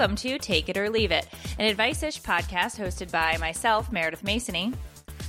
[0.00, 1.28] Welcome to Take It or Leave It,
[1.58, 4.74] an advice ish podcast hosted by myself, Meredith Masony.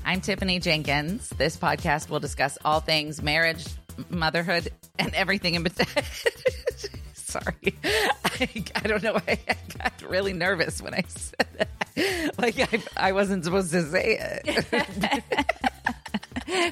[0.06, 1.28] I'm Tiffany Jenkins.
[1.32, 3.66] This podcast will discuss all things marriage,
[4.10, 5.88] motherhood, and everything in between.
[7.14, 7.76] Sorry.
[7.84, 12.40] I, I, don't know why I got really nervous when I said that.
[12.40, 15.24] Like, I, I wasn't supposed to say it.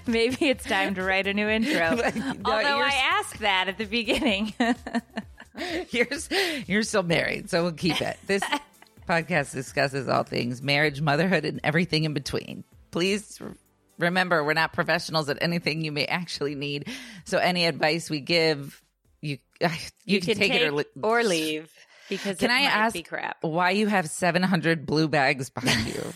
[0.08, 1.96] Maybe it's time to write a new intro.
[2.16, 4.54] no, Although I asked that at the beginning.
[5.92, 6.08] you're,
[6.68, 8.18] you're still married, so we'll keep it.
[8.28, 8.44] This
[9.10, 12.64] podcast discusses all things marriage, motherhood, and everything in between.
[12.92, 13.40] Please
[13.98, 16.88] remember, we're not professionals at anything you may actually need.
[17.26, 18.82] So any advice we give,
[19.22, 19.70] you you,
[20.06, 21.72] you can, can, take, take it or, li- or leave
[22.08, 22.96] because can I ask
[23.42, 26.14] why you have 700 blue bags behind you?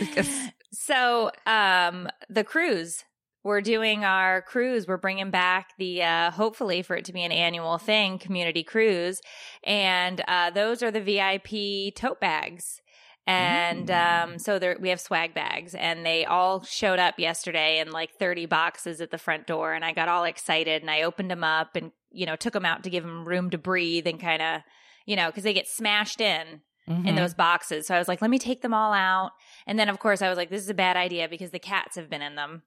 [0.00, 3.04] because- so um, the cruise
[3.42, 4.86] we're doing our cruise.
[4.86, 9.20] We're bringing back the, uh, hopefully for it to be an annual thing, community cruise.
[9.64, 12.80] And, uh, those are the VIP tote bags.
[13.26, 14.24] And, mm.
[14.24, 18.10] um, so there, we have swag bags and they all showed up yesterday in like
[18.18, 19.72] 30 boxes at the front door.
[19.72, 22.66] And I got all excited and I opened them up and, you know, took them
[22.66, 24.62] out to give them room to breathe and kind of,
[25.06, 27.06] you know, cause they get smashed in Mm-hmm.
[27.06, 27.86] in those boxes.
[27.86, 29.32] So I was like, let me take them all out.
[29.64, 31.94] And then, of course, I was like, this is a bad idea because the cats
[31.94, 32.62] have been in them.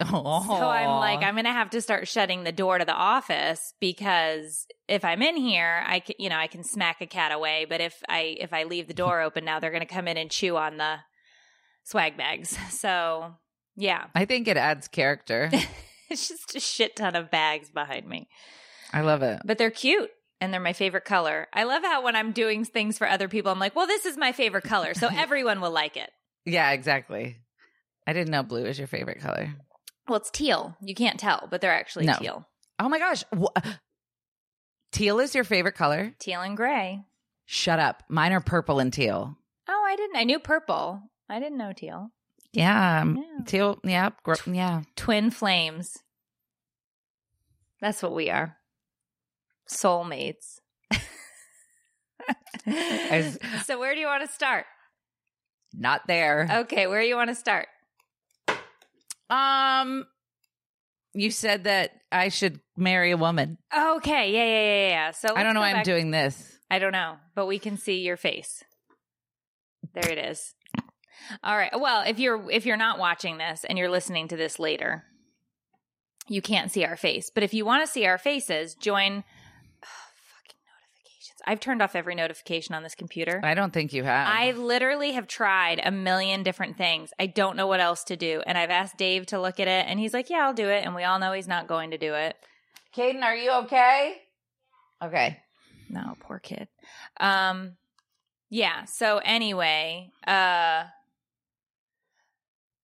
[0.00, 0.44] Oh.
[0.46, 3.74] So I'm like, I'm going to have to start shutting the door to the office
[3.80, 7.66] because if I'm in here, I can, you know, I can smack a cat away.
[7.68, 10.16] But if I, if I leave the door open now, they're going to come in
[10.16, 10.96] and chew on the
[11.84, 12.56] swag bags.
[12.70, 13.34] So
[13.76, 14.06] yeah.
[14.14, 15.50] I think it adds character.
[16.10, 18.28] it's just a shit ton of bags behind me.
[18.92, 19.40] I love it.
[19.44, 21.46] But they're cute and they're my favorite color.
[21.52, 24.16] I love how when I'm doing things for other people, I'm like, well, this is
[24.16, 24.94] my favorite color.
[24.94, 26.10] So everyone will like it.
[26.44, 27.36] Yeah, exactly.
[28.06, 29.54] I didn't know blue is your favorite color.
[30.10, 30.76] Well, it's teal.
[30.82, 32.14] You can't tell, but they're actually no.
[32.14, 32.48] teal.
[32.80, 33.22] Oh my gosh.
[34.90, 36.12] Teal is your favorite color?
[36.18, 37.04] Teal and gray.
[37.46, 38.02] Shut up.
[38.08, 39.36] Mine are purple and teal.
[39.68, 40.16] Oh, I didn't.
[40.16, 41.00] I knew purple.
[41.28, 42.10] I didn't know teal.
[42.52, 43.04] Yeah.
[43.46, 43.78] Teal.
[43.84, 44.10] Yeah.
[44.24, 44.82] Gr- yeah.
[44.96, 45.96] Twin flames.
[47.80, 48.56] That's what we are.
[49.68, 50.58] Soulmates.
[53.64, 54.66] so, where do you want to start?
[55.72, 56.48] Not there.
[56.50, 56.88] Okay.
[56.88, 57.68] Where do you want to start?
[59.30, 60.06] Um,
[61.14, 63.58] you said that I should marry a woman.
[63.76, 65.10] Okay, yeah, yeah, yeah, yeah.
[65.12, 66.58] So I don't know why I'm doing this.
[66.70, 68.62] I don't know, but we can see your face.
[69.94, 70.54] There it is.
[71.42, 71.72] All right.
[71.78, 75.04] Well, if you're if you're not watching this and you're listening to this later,
[76.28, 77.30] you can't see our face.
[77.32, 79.24] But if you want to see our faces, join
[81.46, 83.40] I've turned off every notification on this computer.
[83.42, 84.28] I don't think you have.
[84.28, 87.12] I literally have tried a million different things.
[87.18, 88.42] I don't know what else to do.
[88.46, 90.84] And I've asked Dave to look at it, and he's like, Yeah, I'll do it.
[90.84, 92.36] And we all know he's not going to do it.
[92.96, 94.16] Caden, are you okay?
[95.02, 95.38] Okay.
[95.88, 96.68] No, poor kid.
[97.18, 97.76] Um,
[98.48, 98.84] yeah.
[98.84, 100.84] So anyway, uh,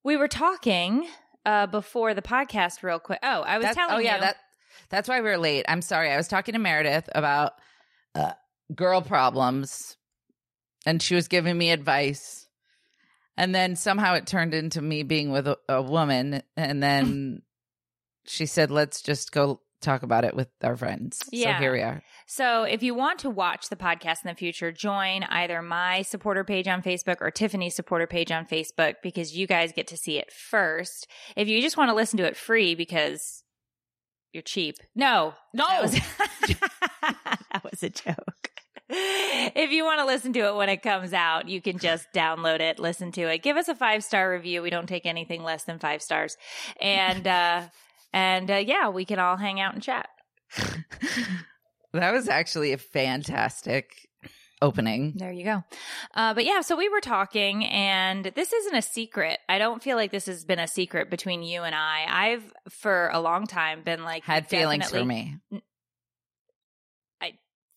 [0.04, 1.08] we were talking
[1.44, 3.20] uh before the podcast real quick.
[3.22, 4.20] Oh, I was that's, telling oh, yeah, you.
[4.22, 4.36] that
[4.88, 5.64] that's why we were late.
[5.68, 6.10] I'm sorry.
[6.10, 7.52] I was talking to Meredith about
[8.14, 8.32] uh,
[8.74, 9.96] girl problems
[10.84, 12.48] and she was giving me advice
[13.36, 16.80] and then somehow it turned into me being with a, a woman and mm.
[16.80, 17.42] then
[18.24, 21.22] she said let's just go talk about it with our friends.
[21.30, 21.56] Yeah.
[21.56, 22.02] so here we are.
[22.26, 26.44] So if you want to watch the podcast in the future join either my supporter
[26.44, 30.18] page on facebook or tiffany's supporter page on facebook because you guys get to see
[30.18, 31.06] it first.
[31.36, 33.42] If you just want to listen to it free because
[34.32, 34.76] you're cheap.
[34.94, 35.66] No no.
[35.68, 35.92] that was,
[37.52, 38.55] that was a joke
[38.88, 42.60] if you want to listen to it when it comes out, you can just download
[42.60, 43.42] it, listen to it.
[43.42, 44.62] Give us a five star review.
[44.62, 46.36] We don't take anything less than five stars.
[46.80, 47.62] And, uh,
[48.12, 50.08] and, uh, yeah, we can all hang out and chat.
[51.92, 54.08] that was actually a fantastic
[54.62, 55.14] opening.
[55.16, 55.64] There you go.
[56.14, 59.38] Uh, but yeah, so we were talking, and this isn't a secret.
[59.48, 62.06] I don't feel like this has been a secret between you and I.
[62.08, 65.36] I've, for a long time, been like, had feelings for me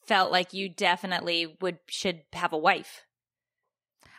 [0.09, 3.03] felt like you definitely would should have a wife.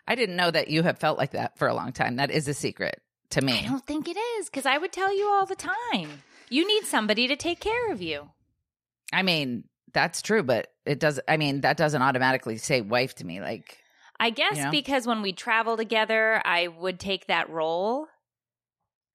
[0.06, 2.16] I didn't know that you have felt like that for a long time.
[2.16, 3.58] That is a secret to me.
[3.58, 6.22] I don't think it is because I would tell you all the time.
[6.48, 8.30] You need somebody to take care of you.
[9.12, 11.18] I mean, that's true, but it does.
[11.26, 13.40] I mean, that doesn't automatically say wife to me.
[13.40, 13.76] Like,
[14.18, 14.70] I guess You know?
[14.70, 18.06] because when we travel together, I would take that role.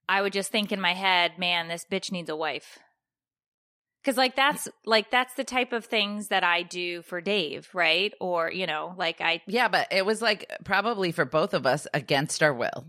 [0.10, 2.80] I would just think in my head, man, this bitch needs a wife.
[4.06, 8.14] Cause like that's like that's the type of things that I do for Dave, right?
[8.22, 11.88] Or, you know, like I yeah, but it was like probably for both of us
[11.92, 12.86] against our will.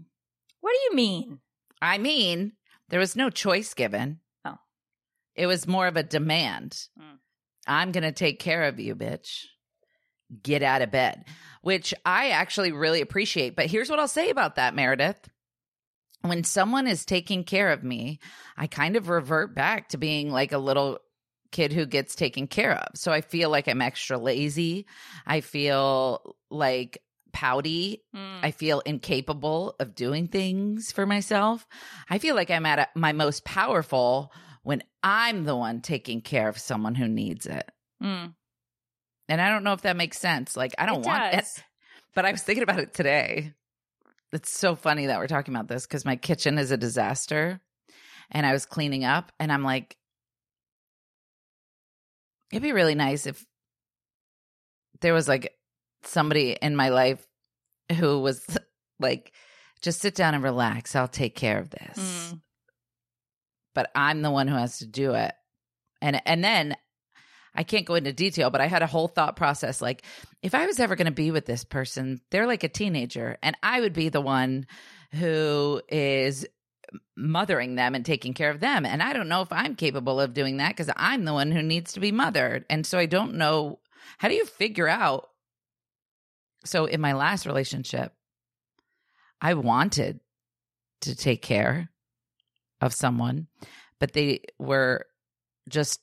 [0.61, 1.41] what do you mean?
[1.81, 2.53] I mean,
[2.89, 4.21] there was no choice given.
[4.45, 4.57] Oh.
[5.35, 6.79] It was more of a demand.
[7.01, 7.19] Mm.
[7.67, 9.45] I'm going to take care of you, bitch.
[10.43, 11.25] Get out of bed,
[11.63, 13.57] which I actually really appreciate.
[13.57, 15.29] But here's what I'll say about that, Meredith.
[16.23, 18.19] When someone is taking care of me,
[18.57, 20.99] I kind of revert back to being like a little
[21.57, 22.89] kid who gets taken care of.
[22.95, 24.85] So I feel like I'm extra lazy.
[25.27, 28.03] I feel like pouty.
[28.15, 28.41] Mm.
[28.43, 31.67] I feel incapable of doing things for myself.
[32.11, 34.33] I feel like I'm at a, my most powerful
[34.65, 37.71] when I'm the one taking care of someone who needs it.
[38.03, 38.35] Mm.
[39.29, 40.57] And I don't know if that makes sense.
[40.57, 41.45] Like, I don't It want it.
[42.15, 43.53] But I was thinking about it today.
[44.33, 47.61] It's so funny that we're talking about this because my kitchen is a disaster.
[48.31, 49.99] And I was cleaning up and I'm like,
[52.53, 53.45] it'd be really nice if
[55.01, 55.53] there was like
[56.03, 57.27] somebody in my life
[57.99, 58.45] who was
[59.01, 59.33] like,
[59.83, 60.97] just sit down and relax.
[60.97, 61.99] I'll take care of this.
[61.99, 62.41] Mm.
[63.75, 65.35] But I'm the one who has to do it.
[66.01, 66.77] And and then
[67.55, 70.03] I can't go into detail, but I had a whole thought process like
[70.43, 73.57] if I was ever going to be with this person, they're like a teenager and
[73.63, 74.67] I would be the one
[75.13, 76.47] who is
[77.17, 78.85] mothering them and taking care of them.
[78.87, 81.63] And I don't know if I'm capable of doing that because I'm the one who
[81.63, 82.65] needs to be mothered.
[82.69, 83.79] And so I don't know
[84.19, 85.29] how do you figure out
[86.65, 88.13] so in my last relationship,
[89.41, 90.21] I wanted
[91.03, 91.91] to take care
[92.81, 93.47] of someone,
[94.01, 95.07] but they were
[95.69, 96.01] just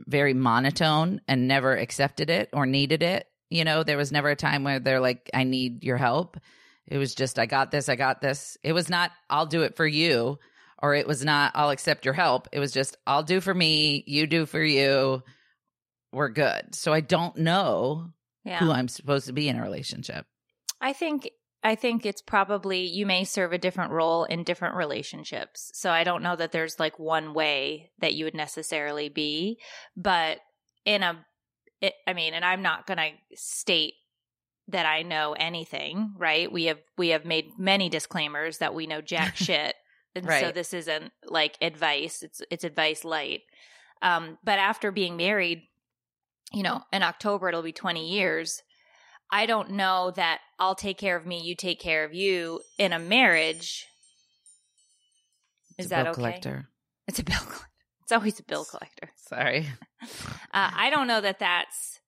[0.00, 3.28] very monotone and never accepted it or needed it.
[3.50, 6.38] You know, there was never a time where they're like, I need your help.
[6.86, 8.58] It was just, I got this, I got this.
[8.62, 10.38] It was not, I'll do it for you,
[10.82, 12.48] or it was not, I'll accept your help.
[12.52, 15.22] It was just, I'll do for me, you do for you.
[16.12, 16.74] We're good.
[16.74, 18.10] So I don't know
[18.44, 18.58] Yeah.
[18.58, 20.26] who I'm supposed to be in a relationship.
[20.80, 21.28] I think
[21.62, 25.70] I think it's probably you may serve a different role in different relationships.
[25.72, 29.58] So I don't know that there's like one way that you would necessarily be,
[29.96, 30.40] but
[30.84, 31.24] in a
[31.80, 33.94] it, I mean, and I'm not going to state
[34.68, 36.50] that I know anything, right?
[36.50, 39.74] We have we have made many disclaimers that we know jack shit.
[40.16, 42.22] And so this isn't like advice.
[42.22, 43.40] It's it's advice light.
[44.00, 45.62] Um but after being married,
[46.52, 48.62] you know, in October it'll be 20 years.
[49.30, 52.92] I don't know that I'll take care of me, you take care of you in
[52.92, 53.86] a marriage.
[55.78, 56.20] Is a that bill okay?
[56.20, 56.68] collector.
[57.08, 57.68] It's a bill collector.
[58.02, 59.10] It's always a bill collector.
[59.28, 59.68] Sorry.
[60.52, 61.98] Uh, I don't know that that's.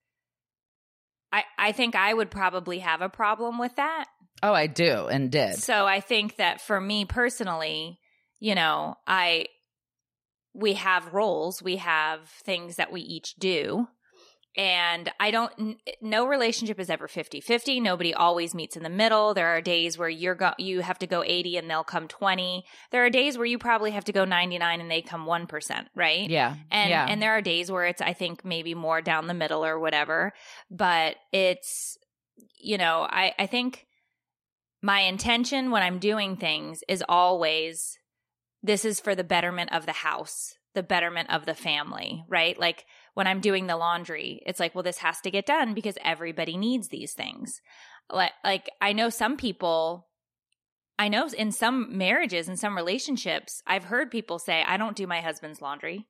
[1.37, 4.07] I I think I would probably have a problem with that.
[4.43, 5.55] Oh, I do and did.
[5.57, 7.99] So I think that for me personally,
[8.39, 9.47] you know, I
[10.55, 13.89] we have roles, we have things that we each do.
[14.57, 17.83] And I don't n- no relationship is ever 50-50.
[17.83, 19.35] Nobody always meets in the middle.
[19.35, 22.65] There are days where you're go you have to go 80 and they'll come 20.
[22.91, 26.29] There are days where you probably have to go 99 and they come 1%, right?
[26.29, 26.57] Yeah.
[26.71, 27.07] And yeah.
[27.09, 30.33] and there are days where it's I think maybe more down the middle or whatever.
[30.71, 31.99] But it's
[32.59, 33.87] you know, I I think
[34.83, 37.99] my intention when I'm doing things is always
[38.63, 42.59] this is for the betterment of the house, the betterment of the family, right?
[42.59, 42.85] Like
[43.17, 46.59] when I'm doing the laundry, it's like, well, this has to get done because everybody
[46.59, 47.63] needs these things.
[48.11, 50.07] Like, like I know some people,
[50.99, 55.07] I know in some marriages and some relationships, I've heard people say, I don't do
[55.07, 56.07] my husband's laundry.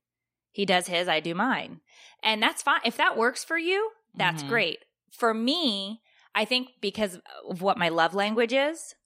[0.50, 1.80] He does his, I do mine.
[2.24, 2.80] And that's fine.
[2.84, 4.48] If that works for you, that's Mhm.
[4.48, 4.78] great.
[5.12, 6.02] For me,
[6.34, 8.96] I think because of what my love language is,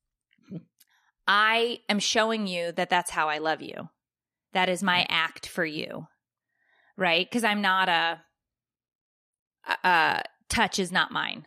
[1.29, 3.91] I am showing you that that's how I love you.
[4.55, 6.07] That is my act for you.
[7.01, 7.27] Right?
[7.29, 8.21] Because I'm not a,
[9.83, 11.47] uh, touch is not mine.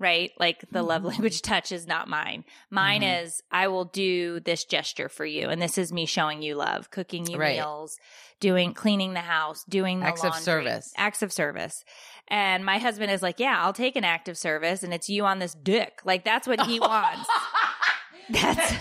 [0.00, 0.30] Right?
[0.38, 2.44] Like the love language touch is not mine.
[2.70, 3.22] Mine Mhm.
[3.22, 5.48] is I will do this gesture for you.
[5.50, 7.56] And this is me showing you love, cooking you Right.
[7.56, 7.98] meals,
[8.40, 10.92] doing, cleaning the house, doing the Acts of service.
[10.96, 11.84] Acts of service.
[12.28, 15.24] And my husband is like, yeah, I'll take an act of service and it's you
[15.26, 16.00] on this dick.
[16.04, 17.28] Like that's what he wants.
[18.30, 18.74] That's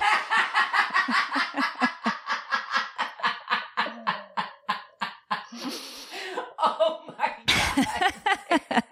[6.59, 8.83] oh my god.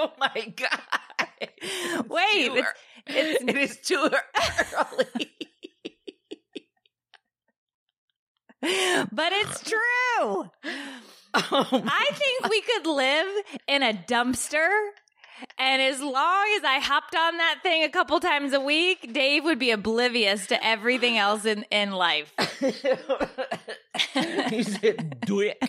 [0.02, 0.80] oh my god.
[1.40, 2.72] It's
[3.06, 5.30] It is too early.
[9.12, 9.80] but it's true.
[10.22, 10.48] Oh
[11.34, 13.26] I think we could live
[13.68, 14.68] in a dumpster.
[15.58, 19.44] And as long as I hopped on that thing a couple times a week, Dave
[19.44, 22.32] would be oblivious to everything else in, in life.
[24.50, 25.62] he said, "Do it."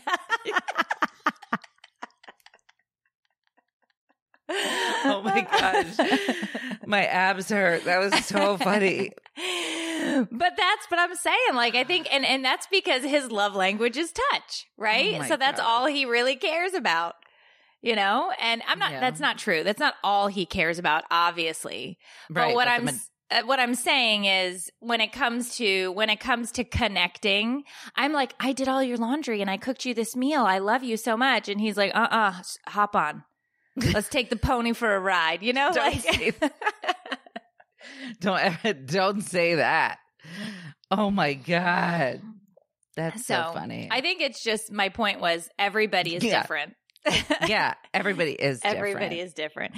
[4.53, 7.85] Oh my gosh, my abs hurt.
[7.85, 9.11] That was so funny.
[9.37, 11.53] but that's what I'm saying.
[11.53, 15.19] Like I think and and that's because his love language is touch, right?
[15.21, 15.67] Oh so that's God.
[15.67, 17.15] all he really cares about.
[17.81, 18.31] You know?
[18.39, 18.99] And I'm not Yeah.
[18.99, 19.63] that's not true.
[19.63, 21.97] That's not all he cares about obviously.
[22.29, 22.89] Right, but what but I'm
[23.31, 27.63] uh, what I'm saying is when it comes to when it comes to connecting,
[27.95, 30.43] I'm like, I did all your laundry and I cooked you this meal.
[30.43, 31.47] I love you so much.
[31.47, 32.33] And he's like, uh uh
[32.67, 33.23] hop on.
[33.75, 35.41] Let's take the pony for a ride.
[35.43, 36.33] You know, Don't like say
[38.19, 39.97] don't ever- don't say that.
[40.89, 42.21] Oh my god,
[42.95, 43.87] that's so, So, funny.
[43.89, 46.41] I think it's just my point was everybody is Yeah.
[46.41, 46.73] different.
[47.47, 48.59] yeah, everybody is.
[48.59, 48.77] Different.
[48.77, 49.73] Everybody is different.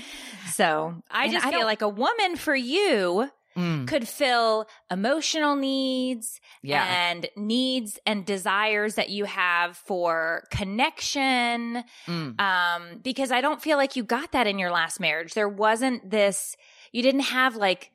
[0.52, 5.56] So I And just I feel like a woman for you Mm, could fill emotional
[5.56, 11.84] needs yeah, and needs and desires that you have for connection.
[12.08, 12.40] Mm.
[12.40, 15.34] Um, because I don't feel like you got that in your last marriage.
[15.34, 16.56] There wasn't this,
[16.92, 17.92] you didn't have like,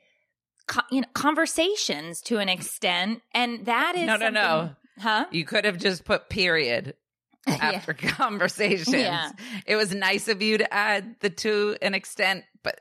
[0.67, 3.23] co- you know, conversations to an extent.
[3.33, 4.71] And that is No, no, no.
[4.99, 5.27] Huh?
[5.31, 6.95] You could have just put period
[7.47, 8.93] after conversations.
[8.93, 9.31] Yeah.
[9.67, 12.81] It was nice of you to add the to an extent, but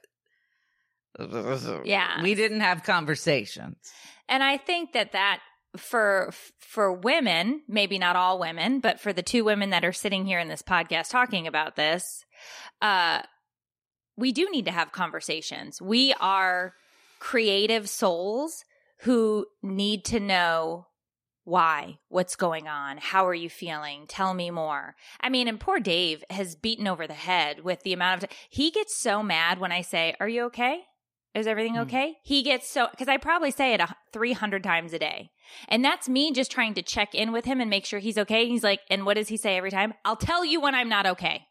[1.85, 2.21] Yeah.
[2.21, 3.77] we didn't have conversations.
[4.29, 5.39] And I think that that
[5.77, 10.25] for for women, maybe not all women, but for the two women that are sitting
[10.25, 12.25] here in this podcast talking about this,
[12.81, 13.21] uh
[14.17, 15.81] we do need to have conversations.
[15.81, 16.73] We are
[17.19, 18.63] creative souls
[19.01, 20.87] who need to know
[21.43, 24.05] why, what's going on, how are you feeling?
[24.07, 24.95] Tell me more.
[25.21, 28.69] I mean, and poor Dave has beaten over the head with the amount of he
[28.69, 30.81] gets so mad when I say, "Are you okay?"
[31.37, 31.81] Is everything Hmm.
[31.81, 32.15] okay?
[32.23, 33.81] He gets so because I probably say it
[34.13, 35.29] 300 times a day.
[35.69, 38.47] And that's me just trying to check in with him and make sure he's okay.
[38.47, 39.93] He's like, and what does he say every time?
[40.03, 41.45] I'll tell you when I'm not okay.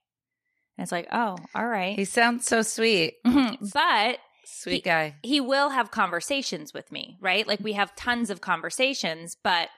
[0.76, 1.96] And it's like, oh, all right.
[1.98, 3.14] He sounds so sweet.
[3.24, 5.14] but Sweet guy.
[5.22, 7.46] he will have conversations with me, right?
[7.46, 9.68] Like we have tons of conversations, but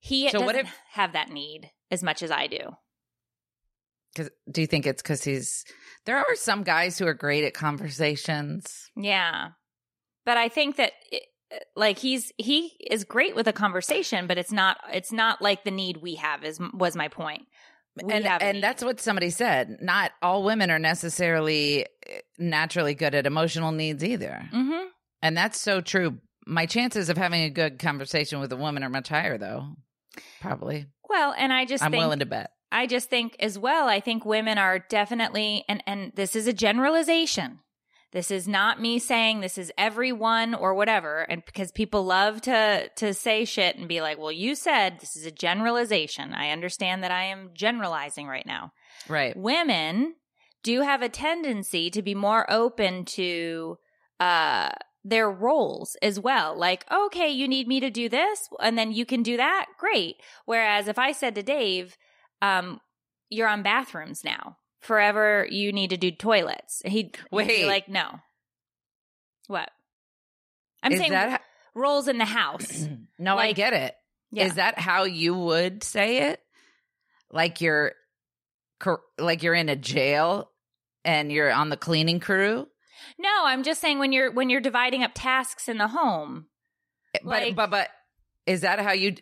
[0.00, 2.76] he So doesn't if- have that need as much as I do.
[4.16, 5.64] Cause, do you think it's because he's?
[6.04, 8.90] There are some guys who are great at conversations.
[8.96, 9.48] Yeah.
[10.26, 11.22] But I think that it,
[11.76, 15.70] like he's he is great with a conversation, but it's not it's not like the
[15.70, 17.42] need we have is was my point.
[18.02, 19.76] We and and that's what somebody said.
[19.80, 24.86] Not all women are necessarily eh, naturally good at emotional needs either, Mhm.
[25.20, 26.18] and that's so true.
[26.46, 29.74] My chances of having a good conversation with a woman are much higher, though.
[30.40, 32.50] Probably, Well, and I just I'm willing to bet.
[32.72, 36.52] I just think as well, I think women are definitely, and, and this is a
[36.52, 37.60] generalization.
[38.12, 41.20] This is not me saying this is everyone or whatever.
[41.20, 45.16] And because people love to, to say shit and be like, well, you said this
[45.16, 46.34] is a generalization.
[46.34, 48.72] I understand that I am generalizing right now.
[49.08, 49.36] Right.
[49.36, 50.14] Women
[50.62, 53.78] do have a tendency to be more open to,
[54.20, 54.70] uh,
[55.04, 56.56] their roles as well.
[56.56, 59.66] Like, okay, you need me to do this and then you can do that.
[59.78, 60.16] Great.
[60.44, 61.96] Whereas if I said to Dave,
[62.42, 62.80] um,
[63.30, 64.58] you're on bathrooms now.
[64.80, 66.82] Forever, you need to do toilets.
[66.84, 67.66] Be Wait.
[67.66, 68.18] like, no.
[69.46, 69.70] What?
[70.82, 71.40] I'm Is saying that
[71.74, 72.86] roles in the house.
[73.18, 73.36] no?
[73.38, 73.94] I get it.
[74.32, 74.46] Yeah.
[74.46, 76.40] Is that how you would say it?
[77.30, 77.92] Like you're,
[79.18, 80.50] like you're in a jail
[81.04, 82.66] and you're on the cleaning crew.
[83.18, 86.46] no, I'm just saying when you're when you're dividing up tasks in the home.
[87.14, 87.88] But Like- but but
[88.46, 89.14] is that how you?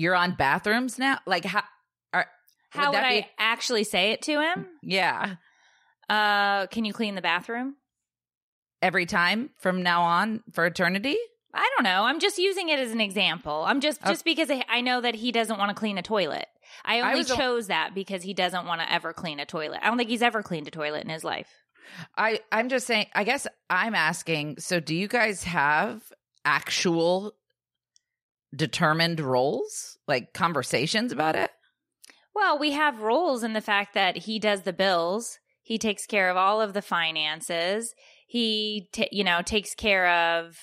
[0.00, 1.18] You're on bathrooms now.
[1.26, 1.62] Like how?
[2.12, 2.26] Are,
[2.70, 4.66] How would, that I be- actually say it to him?
[4.82, 5.34] Yeah,
[6.08, 7.76] Uh, can you clean the bathroom?
[8.82, 11.16] every time from now on for eternity.
[11.52, 12.04] I don't know.
[12.04, 13.62] I'm just using it as an example.
[13.66, 14.10] I'm just Okay.
[14.12, 16.46] just because I, I know that he doesn't want to clean a toilet.
[16.84, 19.80] I I only a- chose that because he doesn't want to ever clean a toilet.
[19.82, 21.48] I don't think he's ever cleaned a toilet in his life.
[22.16, 23.06] I I'm just saying.
[23.14, 24.60] I guess I'm asking.
[24.60, 26.00] So, do you guys have
[26.46, 27.34] actual
[28.54, 31.50] determined roles, like conversations about it?
[32.34, 35.38] Well, we have roles in the fact that he does the bills.
[35.62, 37.94] He takes care of all of the finances.
[38.26, 40.56] He, ta you know, takes care of.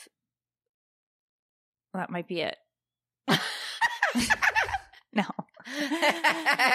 [1.93, 2.57] That might be it.
[5.13, 5.25] no,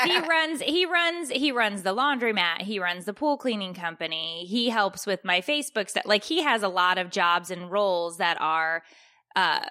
[0.04, 4.69] he runs he runs he runs the laundromat he runs the pool cleaning company he
[4.69, 8.38] helps with my facebook stuff like he has a lot of jobs and roles that
[8.40, 8.83] are
[9.37, 9.64] uh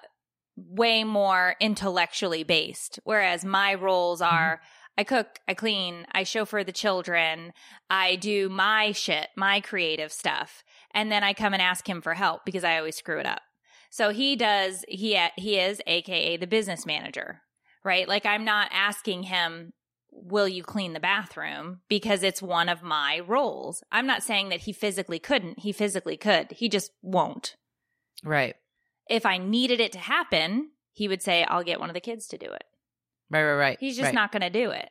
[0.68, 4.34] way more intellectually based whereas my roles Mm-hmm.
[4.34, 4.60] are
[4.98, 7.52] i cook i clean i chauffeur the children
[7.90, 10.62] i do my shit my creative stuff
[10.94, 13.40] and then i come and ask him for help because i always screw it up
[13.90, 17.40] so he does he he is aka the business manager
[17.84, 18.06] right?
[18.06, 19.72] Like I'm not asking him,
[20.12, 21.80] will you clean the bathroom?
[21.88, 23.82] Because it's one of my roles.
[23.90, 25.58] I'm not saying that he physically couldn't.
[25.58, 26.52] He physically could.
[26.52, 27.56] He just won't.
[28.22, 28.54] right.
[29.08, 32.26] If I needed it to happen, he would say, I'll get one of the kids
[32.28, 32.64] to do it.
[33.30, 33.76] Right, right, right.
[33.80, 34.14] He's just right.
[34.14, 34.90] not going to do it.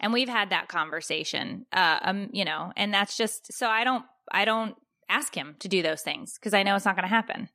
[0.00, 1.66] And we've had that conversation.
[1.72, 4.76] Uh, um, you know, and that's just so I don't I don't
[5.08, 7.48] ask him to do those things because I know it's not going to happen.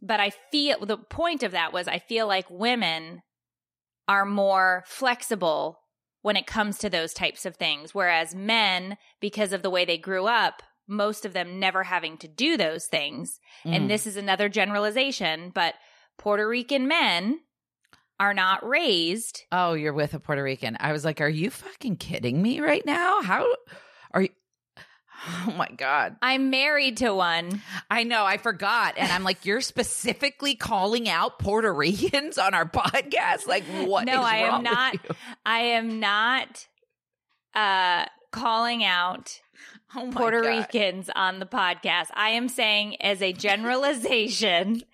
[0.00, 3.22] But I feel the point of that was I feel like women
[4.08, 5.80] are more flexible
[6.22, 9.98] when it comes to those types of things whereas men because of the way they
[9.98, 13.76] grew up most of them never having to do those things Mm.
[13.76, 15.74] and this is another generalization but
[16.18, 17.40] Puerto Rican men
[18.20, 20.76] are not raised Oh, you're with a Puerto Rican.
[20.80, 23.20] I was like, are you fucking kidding me right now?
[23.22, 23.46] How
[24.12, 24.28] are you?
[25.46, 26.16] Oh my God.
[26.22, 27.62] I'm married to one.
[27.90, 28.94] I know, I forgot.
[28.98, 33.46] And I'm like, you're specifically calling out Puerto Ricans on our podcast?
[33.46, 34.04] Like, what?
[34.04, 34.94] no, I am not.
[35.46, 36.66] I am not
[37.54, 39.40] uh calling out
[39.94, 40.48] Oh Puerto God.
[40.48, 42.08] Ricans on the podcast.
[42.14, 44.82] I am saying as a generalization.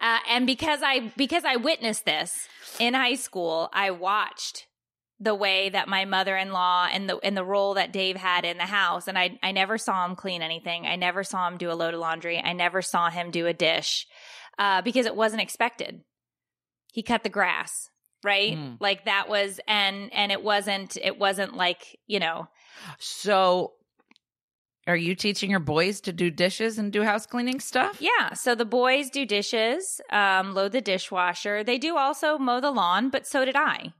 [0.00, 2.48] Uh, and because I because I witnessed this
[2.80, 4.66] in high school, I watched
[5.20, 8.64] the way that my mother-in-law and the and the role that Dave had in the
[8.66, 10.84] house and I I never saw him clean anything.
[10.84, 12.40] I never saw him do a load of laundry.
[12.42, 14.08] I never saw him do a dish.
[14.58, 16.00] Uh, because it wasn't expected.
[16.92, 17.90] He cut the grass,
[18.24, 18.56] right?
[18.56, 18.78] Mm.
[18.80, 22.48] Like that was and and it wasn't it wasn't like, you know,
[22.98, 23.72] So,
[24.86, 28.00] are you teaching your boys to do dishes and do house cleaning stuff?
[28.00, 28.34] Yeah.
[28.34, 31.64] So the boys do dishes, um, load the dishwasher.
[31.64, 33.94] They do also mow the lawn, but so did I.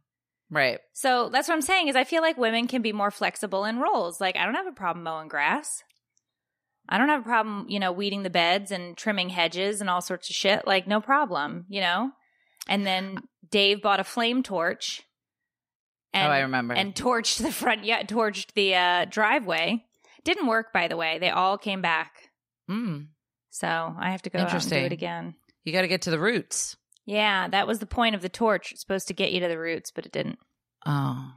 [0.50, 0.80] Right.
[0.92, 3.78] So that's what I'm saying is I feel like women can be more flexible in
[3.78, 4.20] roles.
[4.20, 5.82] Like I don't have a problem mowing grass.
[6.86, 10.02] I don't have a problem, you know, weeding the beds and trimming hedges and all
[10.02, 10.66] sorts of shit.
[10.66, 12.10] Like no problem, you know?
[12.68, 13.18] And then
[13.50, 15.02] Dave bought a flame torch.
[16.12, 16.74] And, oh, I remember.
[16.74, 19.84] and torched the front, yeah, torched the uh, driveway.
[20.24, 21.18] Didn't work, by the way.
[21.18, 22.30] They all came back.
[22.70, 23.08] mm,
[23.50, 25.34] So I have to go out and do it again.
[25.64, 26.76] you got to get to the roots.
[27.04, 28.72] Yeah, that was the point of the torch.
[28.72, 30.38] It's supposed to get you to the roots, but it didn't.
[30.86, 31.32] Oh.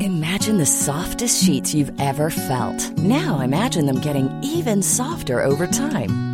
[0.00, 2.90] Imagine the softest sheets you've ever felt.
[2.98, 6.33] Now imagine them getting even softer over time.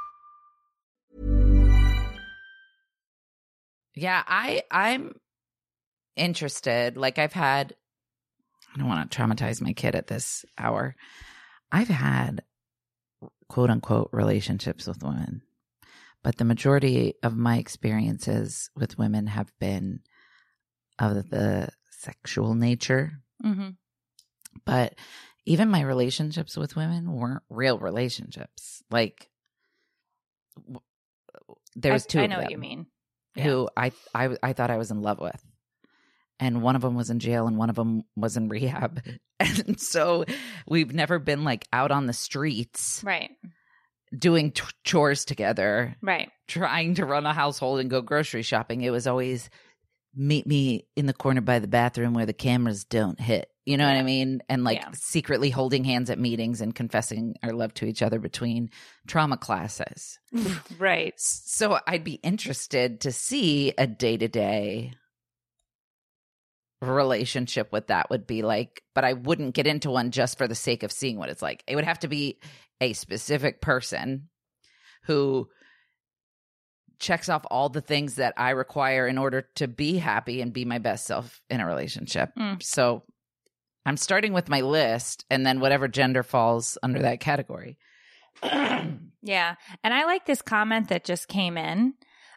[4.01, 5.13] Yeah, I I'm
[6.15, 6.97] interested.
[6.97, 7.75] Like I've had
[8.73, 10.95] I don't want to traumatize my kid at this hour.
[11.71, 12.41] I've had
[13.47, 15.43] quote unquote relationships with women.
[16.23, 19.99] But the majority of my experiences with women have been
[20.97, 23.11] of the sexual nature.
[23.43, 23.69] Mm-hmm.
[24.65, 24.95] But
[25.45, 28.81] even my relationships with women weren't real relationships.
[28.89, 29.29] Like
[30.57, 30.81] w-
[31.75, 32.87] there was two I know what you mean.
[33.39, 35.41] Who I, I I thought I was in love with.
[36.39, 39.01] And one of them was in jail and one of them was in rehab.
[39.39, 40.23] And so
[40.67, 43.31] we've never been like out on the streets Right.
[44.15, 46.29] doing t- chores together, Right.
[46.47, 48.81] trying to run a household and go grocery shopping.
[48.81, 49.49] It was always
[50.15, 53.49] meet me in the corner by the bathroom where the cameras don't hit.
[53.65, 54.41] You know what I mean?
[54.49, 54.89] And like Yeah.
[54.93, 58.69] secretly holding hands at meetings and confessing our love to each other between
[59.07, 60.17] trauma classes.
[60.79, 61.13] Right.
[61.17, 64.93] So I'd be interested to see a day to day
[66.81, 70.55] relationship with that would be like, but I wouldn't get into one just for the
[70.55, 71.63] sake of seeing what it's like.
[71.67, 72.39] It would have to be
[72.79, 74.29] a specific person
[75.03, 75.47] who
[76.99, 80.65] checks off all the things that I require in order to be happy and be
[80.65, 82.31] my best self in a relationship.
[82.37, 82.61] Mm.
[82.63, 83.03] So
[83.85, 87.77] I'm starting with my list and then whatever gender falls under that category.
[89.21, 89.55] Yeah.
[89.83, 91.93] And I like this comment that just came in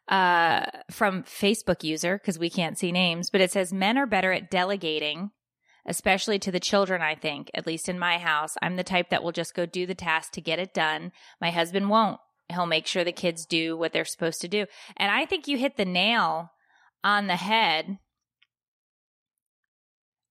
[0.08, 4.32] uh, from Facebook user because we can't see names, but it says men are better
[4.32, 5.30] at delegating,
[5.86, 8.54] especially to the children, I think, at least in my house.
[8.60, 11.12] I'm the type that will just go do the task to get it done.
[11.40, 12.20] My husband won't.
[12.50, 14.66] He'll make sure the kids do what they're supposed to do.
[14.98, 16.50] And I think you hit the nail
[17.02, 17.98] on the head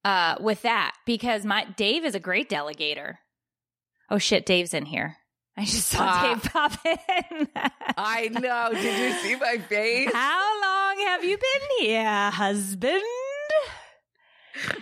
[0.05, 3.15] uh, with that because my Dave is a great delegator.
[4.09, 5.17] Oh shit, Dave's in here.
[5.55, 6.33] I just saw Ah.
[6.33, 7.47] Dave pop in.
[7.97, 8.69] I know.
[8.73, 10.09] Did you see my face?
[10.13, 13.01] How long have you been here, husband?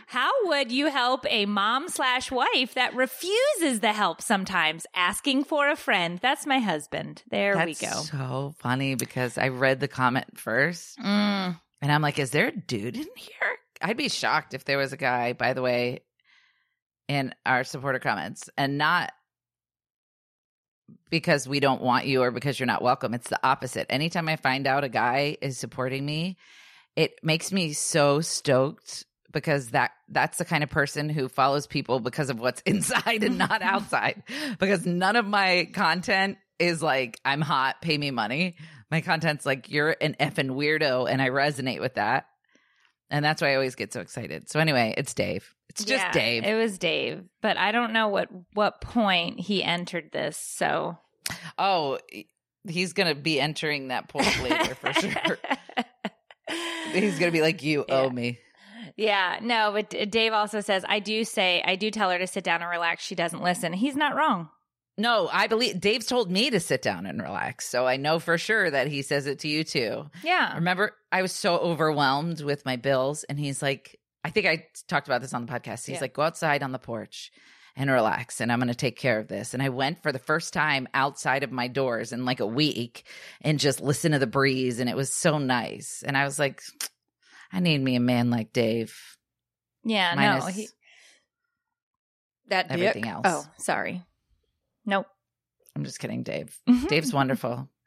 [0.07, 5.69] How would you help a mom slash wife that refuses the help sometimes, asking for
[5.69, 6.19] a friend?
[6.21, 7.23] That's my husband.
[7.31, 7.93] There That's we go.
[8.01, 11.57] so funny because I read the comment first Mm.
[11.81, 13.57] and I'm like, is there a dude in here?
[13.81, 16.01] I'd be shocked if there was a guy, by the way,
[17.07, 19.11] in our supporter comments and not
[21.09, 23.13] because we don't want you or because you're not welcome.
[23.13, 23.87] It's the opposite.
[23.89, 26.37] Anytime I find out a guy is supporting me,
[26.95, 31.99] it makes me so stoked because that that's the kind of person who follows people
[31.99, 34.23] because of what's inside and not outside.
[34.59, 38.55] because none of my content is like I'm hot, pay me money.
[38.89, 42.25] My content's like you're an effing weirdo and I resonate with that.
[43.11, 44.49] And that's why I always get so excited.
[44.49, 45.53] So anyway, it's Dave.
[45.69, 46.43] It's just Yeah, Dave.
[46.45, 50.37] It was Dave, but I don't know what what point he entered this.
[50.37, 50.97] So
[51.59, 51.99] oh,
[52.67, 55.37] he's going to be entering that point later for sure.
[56.93, 58.09] He's going to be like you owe Yeah.
[58.13, 58.39] me.
[58.97, 62.43] Yeah, no, but Dave also says I do say I do tell her to sit
[62.43, 63.03] down and relax.
[63.03, 63.71] She doesn't listen.
[63.71, 64.49] He's not wrong.
[65.01, 67.67] No, I believe Dave's told me to sit down and relax.
[67.67, 70.09] So I know for sure that he says it to you too.
[70.23, 70.55] Yeah.
[70.55, 75.07] Remember, I was so overwhelmed with my bills, and he's like, I think I talked
[75.07, 75.85] about this on the podcast.
[75.85, 76.01] He's Yeah.
[76.01, 77.31] like, go outside on the porch
[77.75, 79.53] and relax, and I'm going to take care of this.
[79.53, 83.03] And I went for the first time outside of my doors in like a week
[83.41, 86.03] and just listen to the breeze, and it was so nice.
[86.05, 86.61] And I was like,
[87.51, 88.95] I need me a man like Dave.
[89.83, 90.51] Yeah, Minus no.
[90.51, 90.67] He,
[92.49, 92.77] that dick?
[92.77, 93.23] everything else.
[93.25, 94.03] Oh, sorry.
[94.91, 95.07] Nope.
[95.75, 96.55] I'm just kidding, Dave.
[96.69, 96.87] Mhm.
[96.87, 97.67] Dave's wonderful.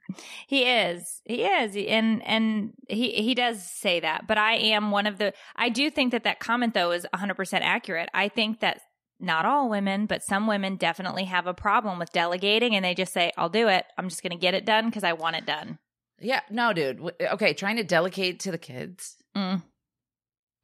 [0.46, 1.22] He is.
[1.24, 1.74] He is.
[1.88, 4.26] And and he he does say that.
[4.26, 7.60] But I am one of the I do think that that comment though is 100%
[7.62, 8.10] accurate.
[8.12, 8.82] I think that
[9.18, 13.14] not all women, but some women definitely have a problem with delegating and they just
[13.14, 13.86] say, "I'll do it.
[13.96, 15.78] I'm just going to get it done because I want it done."
[16.20, 17.00] Yeah, no, dude.
[17.22, 19.16] Okay, trying to delegate to the kids.
[19.34, 19.62] Mm.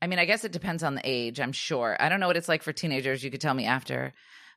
[0.02, 1.96] I mean, I guess it depends on the age, I'm sure.
[1.98, 3.24] I don't know what it's like for teenagers.
[3.24, 4.12] You could tell me after.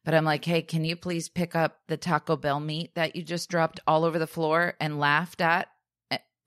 [0.06, 3.24] But I'm like, hey, can you please pick up the Taco Bell meat that you
[3.24, 5.70] just dropped all over the floor and laughed at?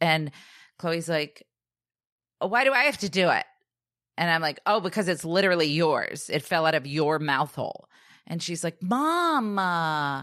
[0.01, 0.31] And
[0.79, 1.47] Chloe's like,
[2.41, 3.45] "Oh, why do I have to do it?
[4.19, 6.31] And I'm like, oh, because it's literally yours.
[6.31, 7.89] It fell out of your mouth hole.
[8.27, 10.23] And she's like, Mom, uh,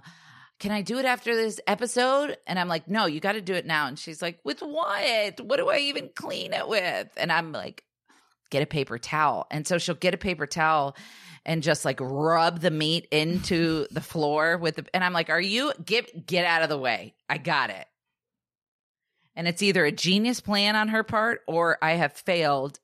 [0.60, 2.38] can I do it after this episode?
[2.48, 3.88] And I'm like, no, you got to do it now.
[3.88, 5.42] And she's like, with what?
[5.42, 7.10] What do I even clean it with?
[7.18, 7.84] And I'm like,
[8.50, 9.46] get a paper towel.
[9.52, 10.96] And so she'll get a paper towel
[11.46, 15.42] and just like rub the meat into the floor with the, and I'm like, are
[15.42, 17.16] you, get, get out of the way.
[17.28, 17.86] I got it.
[19.36, 22.80] And it's either a genius plan on her part or I have failed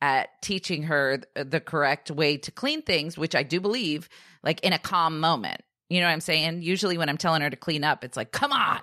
[0.00, 4.08] at teaching her the correct way to clean things, which I do believe,
[4.42, 5.62] like in a calm moment.
[5.88, 6.62] You know what I'm saying?
[6.62, 8.80] Usually when I'm telling her to clean up, it's like, come on.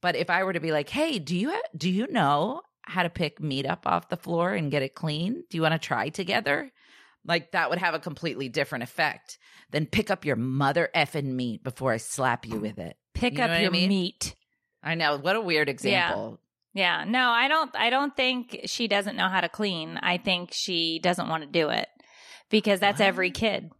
[0.00, 3.10] But if I were to be like, hey, do you do you know how to
[3.10, 5.44] pick meat up off the floor and get it clean?
[5.50, 6.70] Do you want to try together?
[7.28, 9.38] Like that would have a completely different effect
[9.70, 12.96] than pick up your mother effing meat before I slap you with it.
[13.14, 13.88] Pick You know up what I your mean?
[13.90, 14.34] meat.
[14.82, 15.18] I know.
[15.18, 16.40] What a weird example.
[16.74, 19.98] Yeah, no, I don't I don't think she doesn't know how to clean.
[20.02, 21.88] I think she doesn't want to do it
[22.50, 23.70] because that's every kid.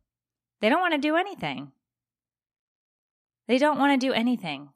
[0.60, 1.72] They don't want to do anything.
[3.46, 4.70] They don't want to do anything.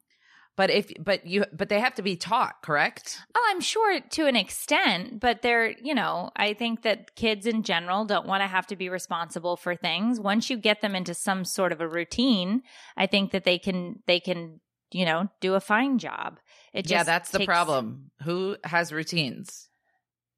[0.55, 3.19] But if but you but they have to be taught, correct?
[3.35, 7.63] Oh, I'm sure to an extent, but they're, you know, I think that kids in
[7.63, 10.21] general don't want to have to be responsible for things.
[10.21, 12.63] Once you get them into some sort of a routine,
[12.99, 14.61] I think that they can they can,
[14.91, 16.39] you know, do a fine job.
[16.75, 18.11] It yeah, that's the takes- problem.
[18.25, 19.69] Who has routines?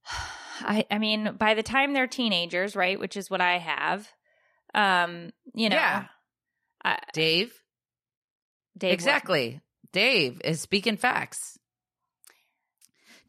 [0.61, 4.09] I I mean, by the time they're teenagers, right, which is what I have,
[4.75, 6.05] um, you know, Yeah.
[6.85, 7.53] I, Dave?
[8.79, 9.61] Dave, exactly.
[9.95, 11.57] Dave is speaking facts.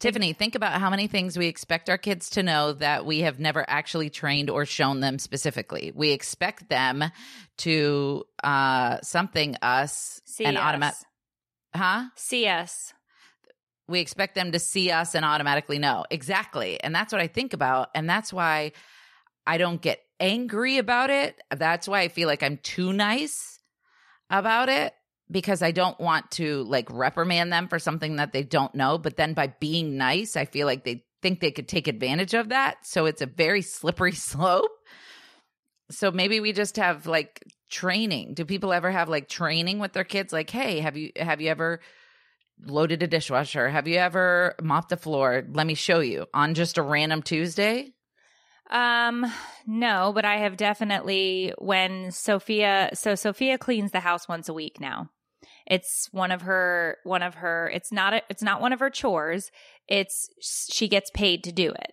[0.00, 3.38] Tiffany, think about how many things we expect our kids to know that we have
[3.38, 5.92] never actually trained or shown them specifically.
[5.94, 7.04] We expect them
[7.58, 10.98] to uh something us and automatic
[11.74, 12.06] huh?
[12.16, 12.92] See us.
[13.88, 16.04] We expect them to see us and automatically know.
[16.10, 16.82] Exactly.
[16.82, 18.72] And that's what I think about and that's why
[19.46, 21.40] I don't get angry about it.
[21.56, 23.60] That's why I feel like I'm too nice
[24.28, 24.92] about it
[25.30, 28.98] because I don't want to like reprimand them for something that they don't know.
[28.98, 32.50] But then by being nice, I feel like they think they could take advantage of
[32.50, 32.86] that.
[32.86, 34.70] So it's a very slippery slope.
[35.90, 38.34] So maybe we just have like training.
[38.34, 40.32] Do people ever have like training with their kids?
[40.32, 41.80] Like, hey, have you have you ever
[42.64, 43.68] loaded a dishwasher?
[43.68, 45.44] Have you ever mopped the floor?
[45.48, 47.92] Let me show you on just a random Tuesday.
[48.70, 49.24] Um,
[49.66, 54.80] no, but I have definitely when Sophia, so Sophia cleans the house once a week
[54.80, 55.10] now.
[55.66, 58.90] It's one of her, one of her, it's not, a, it's not one of her
[58.90, 59.50] chores.
[59.88, 61.92] It's, she gets paid to do it.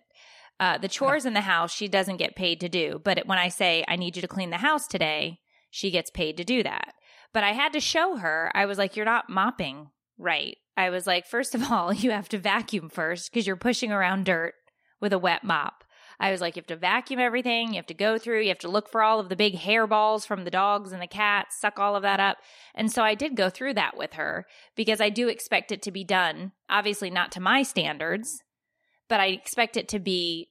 [0.60, 3.00] Uh, the chores in the house, she doesn't get paid to do.
[3.02, 6.36] But when I say, I need you to clean the house today, she gets paid
[6.36, 6.94] to do that.
[7.32, 10.56] But I had to show her, I was like, you're not mopping right.
[10.76, 14.26] I was like, first of all, you have to vacuum first because you're pushing around
[14.26, 14.54] dirt
[15.00, 15.83] with a wet mop.
[16.20, 17.68] I was like, you have to vacuum everything.
[17.68, 18.42] You have to go through.
[18.42, 21.06] You have to look for all of the big hairballs from the dogs and the
[21.06, 22.38] cats, suck all of that up.
[22.74, 24.46] And so I did go through that with her
[24.76, 28.42] because I do expect it to be done, obviously not to my standards,
[29.08, 30.50] but I expect it to be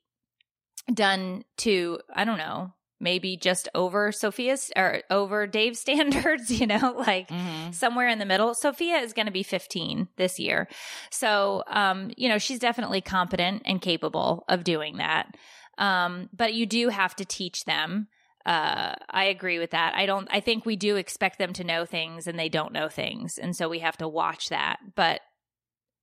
[0.93, 2.73] done to, I don't know,
[3.03, 7.71] maybe just over Sophia's or over Dave's standards, you know, like mm-hmm.
[7.71, 8.53] somewhere in the middle.
[8.53, 10.67] Sophia is going to be 15 this year.
[11.11, 15.35] So, um, you know, she's definitely competent and capable of doing that.
[15.77, 18.07] Um, but you do have to teach them.
[18.45, 19.93] Uh, I agree with that.
[19.95, 22.89] I don't, I think we do expect them to know things and they don't know
[22.89, 23.37] things.
[23.37, 24.79] And so we have to watch that.
[24.95, 25.21] But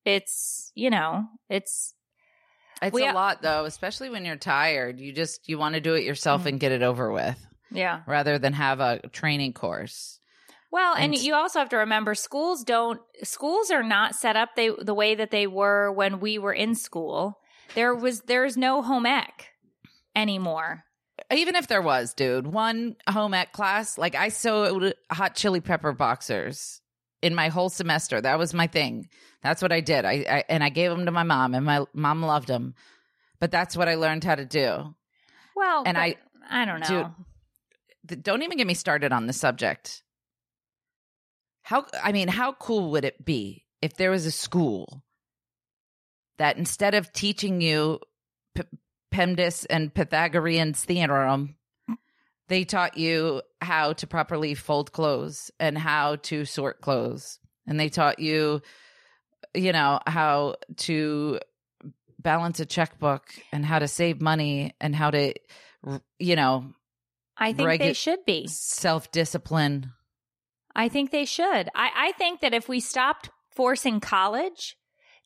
[0.04, 1.94] it's, you know, it's,
[2.82, 4.98] it's we, a lot though, especially when you're tired.
[4.98, 6.48] You just you want to do it yourself mm-hmm.
[6.48, 7.46] and get it over with.
[7.70, 8.00] Yeah.
[8.06, 10.18] Rather than have a training course.
[10.72, 14.50] Well, and, and you also have to remember schools don't schools are not set up
[14.56, 17.38] they the way that they were when we were in school.
[17.74, 19.48] There was there's no home ec
[20.14, 20.84] anymore.
[21.32, 25.92] Even if there was, dude, one home ec class, like I sewed hot chili pepper
[25.92, 26.79] boxers
[27.22, 28.20] in my whole semester.
[28.20, 29.09] That was my thing.
[29.42, 30.04] That's what I did.
[30.04, 32.74] I, I and I gave them to my mom, and my mom loved them.
[33.38, 34.94] But that's what I learned how to do.
[35.56, 36.16] Well, and I
[36.48, 37.14] I don't know.
[38.06, 40.02] Dude, don't even get me started on the subject.
[41.62, 45.02] How I mean, how cool would it be if there was a school
[46.38, 48.00] that instead of teaching you
[48.54, 48.62] P-
[49.12, 51.56] PEMDAS and Pythagorean's theorem,
[52.50, 57.38] they taught you how to properly fold clothes and how to sort clothes.
[57.64, 58.60] And they taught you,
[59.54, 61.38] you know, how to
[62.18, 65.32] balance a checkbook and how to save money and how to,
[66.18, 66.74] you know,
[67.38, 69.92] I think regu- they should be self discipline.
[70.74, 71.68] I think they should.
[71.72, 74.76] I, I think that if we stopped forcing college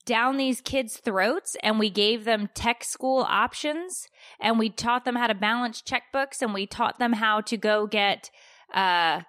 [0.06, 4.08] down these kids' throats and we gave them tech school options
[4.40, 7.86] and we taught them how to balance checkbooks and we taught them how to go
[7.86, 8.30] get
[8.74, 9.20] uh,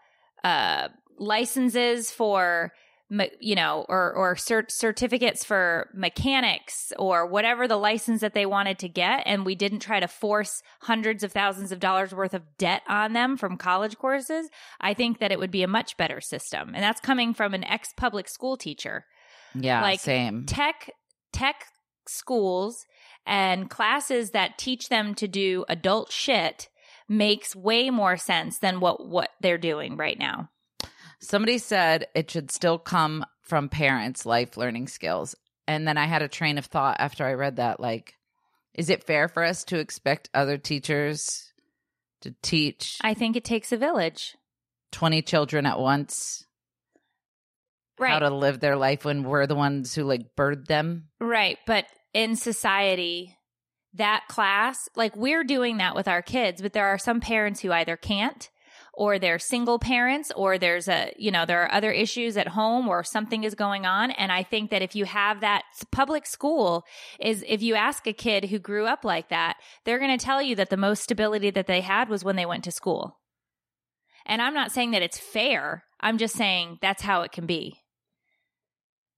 [0.43, 2.73] uh, licenses for
[3.39, 8.79] you know or or cert- certificates for mechanics or whatever the license that they wanted
[8.79, 12.41] to get and we didn't try to force hundreds of thousands of dollars worth of
[12.57, 14.49] debt on them from college courses.
[14.81, 16.71] I think that it would be a much better system.
[16.73, 19.05] And that's coming from an ex public school teacher
[19.55, 20.45] yeah, like same.
[20.45, 20.91] Tech
[21.31, 21.65] tech
[22.07, 22.85] schools
[23.25, 26.69] and classes that teach them to do adult shit
[27.07, 30.49] makes way more sense than what what they're doing right now.
[31.19, 35.35] Somebody said it should still come from parents life learning skills.
[35.67, 38.13] And then I had a train of thought after I read that like
[38.73, 41.51] is it fair for us to expect other teachers
[42.21, 44.35] to teach I think it takes a village.
[44.91, 46.44] 20 children at once
[47.99, 48.11] right.
[48.11, 51.09] how to live their life when we're the ones who like bird them.
[51.19, 51.57] Right.
[51.65, 53.35] But in society,
[53.93, 57.71] that class, like we're doing that with our kids, but there are some parents who
[57.71, 58.49] either can't
[58.95, 62.87] or they're single parents or there's a, you know, there are other issues at home
[62.87, 64.11] or something is going on.
[64.11, 66.85] And I think that if you have that public school
[67.19, 70.41] is if you ask a kid who grew up like that, they're going to tell
[70.41, 73.19] you that the most stability that they had was when they went to school.
[74.25, 75.83] And I'm not saying that it's fair.
[75.99, 77.81] I'm just saying that's how it can be.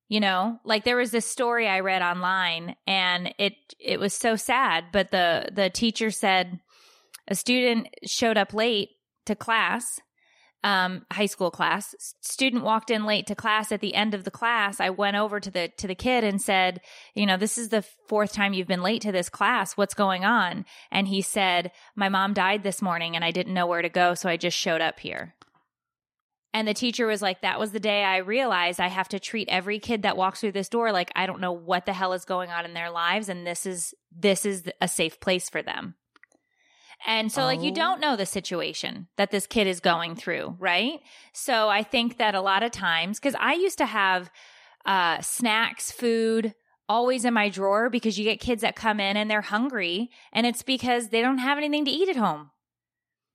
[0.10, 4.36] You know, like there was this story I read online and it it was so
[4.36, 6.60] sad, but the the teacher said
[7.28, 8.90] a student showed up late
[9.26, 10.00] to class
[10.64, 11.96] um, high school class.
[12.22, 13.72] Student walked in late to class.
[13.72, 16.42] At the end of the class, I went over to the to the kid and
[16.42, 16.82] said,
[17.14, 19.78] "You know, this is the fourth time you've been late to this class.
[19.78, 23.68] What's going on?" And he said, "My mom died this morning, and I didn't know
[23.68, 25.36] where to go, so I just showed up here."
[26.54, 29.50] And the teacher was like, That was the day I realized I have to treat
[29.50, 32.26] every kid that walks through this door like I don't know what the hell is
[32.26, 33.30] going on in their lives.
[33.30, 35.96] And this is, this is a safe place for them.
[37.06, 37.46] And so, oh.
[37.46, 37.76] like, you oh.
[37.76, 41.00] don't know the situation that this kid is going through, right?
[41.34, 44.32] So, I think that a lot of times, because I used to have
[44.86, 46.56] uh, snacks, food,
[46.90, 50.48] always in my drawer because you get kids that come in and they're hungry, and
[50.48, 52.52] it's because they don't have anything to eat at home.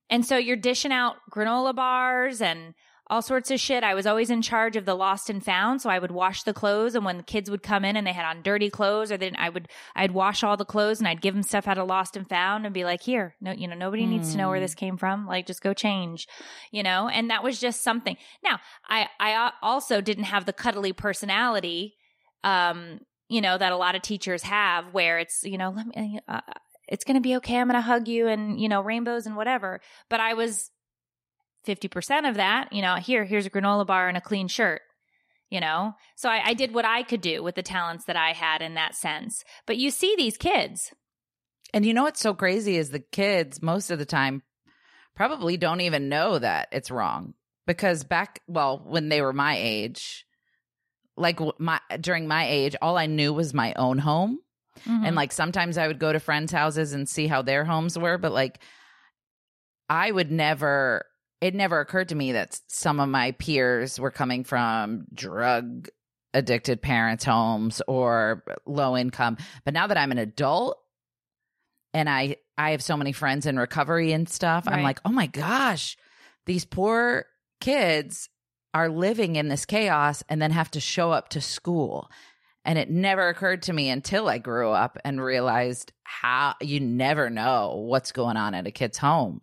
[0.09, 2.73] And so, you're dishing out granola bars and
[3.13, 3.83] all sorts of shit.
[3.83, 6.53] I was always in charge of the lost and found, so I would wash the
[6.53, 6.95] clothes.
[6.95, 9.35] And when the kids would come in and they had on dirty clothes, or then
[9.37, 12.17] I would I'd wash all the clothes and I'd give them stuff out of lost
[12.17, 14.09] and found and be like, here, no, you know, nobody mm.
[14.09, 14.79] needs to know where this hmm.
[14.79, 15.27] came from.
[15.27, 16.27] Like, just go change,
[16.71, 17.07] you know.
[17.07, 18.17] And that was just something.
[18.43, 21.93] Now, I I also didn't have the cuddly personality,
[22.43, 22.99] um,
[23.29, 26.19] you know, that a lot of teachers have, where it's you know, let me.
[26.27, 26.41] Uh,
[26.87, 27.57] it's going to be okay.
[27.57, 29.79] I'm going to hug you and, you know, rainbows and whatever.
[30.09, 30.69] But I was
[31.65, 34.81] 50% of that, you know, here, here's a granola bar and a clean shirt,
[35.49, 35.93] you know?
[36.15, 38.73] So I, I did what I could do with the talents that I had in
[38.75, 39.43] that sense.
[39.65, 40.91] But you see these kids.
[41.73, 44.43] And you know what's so crazy is the kids, most of the time,
[45.15, 47.33] probably don't even know that it's wrong.
[47.65, 50.25] Because back, well, when they were my age,
[51.15, 54.39] like my during my age, all I knew was my own home.
[54.81, 55.05] Mm-hmm.
[55.05, 58.17] And like sometimes I would go to friends' houses and see how their homes were,
[58.17, 58.59] but like
[59.89, 61.05] I would never
[61.43, 65.89] it never occurred to me that some of my peers were coming from drug
[66.33, 69.35] addicted parents' homes or low income.
[69.65, 70.79] But now that I'm an adult
[71.93, 74.77] and I I have so many friends in recovery and stuff, right.
[74.77, 75.97] I'm like, "Oh my gosh,
[76.45, 77.25] these poor
[77.59, 78.29] kids
[78.73, 82.09] are living in this chaos and then have to show up to school."
[82.63, 87.29] And it never occurred to me until I grew up and realized how you never
[87.29, 89.41] know what's going on at a kid's home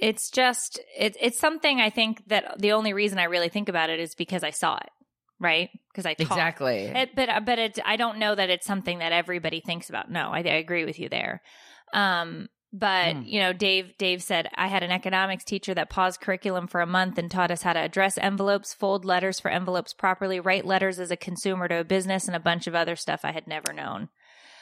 [0.00, 3.90] it's just it, it's something I think that the only reason I really think about
[3.90, 4.90] it is because I saw it,
[5.38, 5.68] right?
[5.92, 6.86] Because I exactly.
[6.86, 10.10] It, but but it, I don't know that it's something that everybody thinks about.
[10.10, 11.42] No, I, I agree with you there.
[11.92, 13.26] Um, but mm.
[13.26, 16.86] you know, Dave Dave said I had an economics teacher that paused curriculum for a
[16.86, 20.98] month and taught us how to address envelopes, fold letters for envelopes properly, write letters
[20.98, 23.72] as a consumer to a business, and a bunch of other stuff I had never
[23.72, 24.08] known.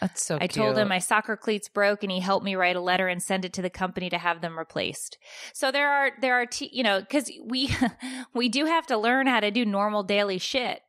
[0.01, 0.53] That's so I cute.
[0.53, 3.45] told him my soccer cleats broke and he helped me write a letter and send
[3.45, 5.19] it to the company to have them replaced.
[5.53, 7.75] So there are there are t- you know cuz we
[8.35, 10.83] we do have to learn how to do normal daily shit.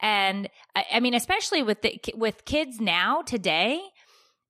[0.00, 3.80] And I, I mean especially with the with kids now today,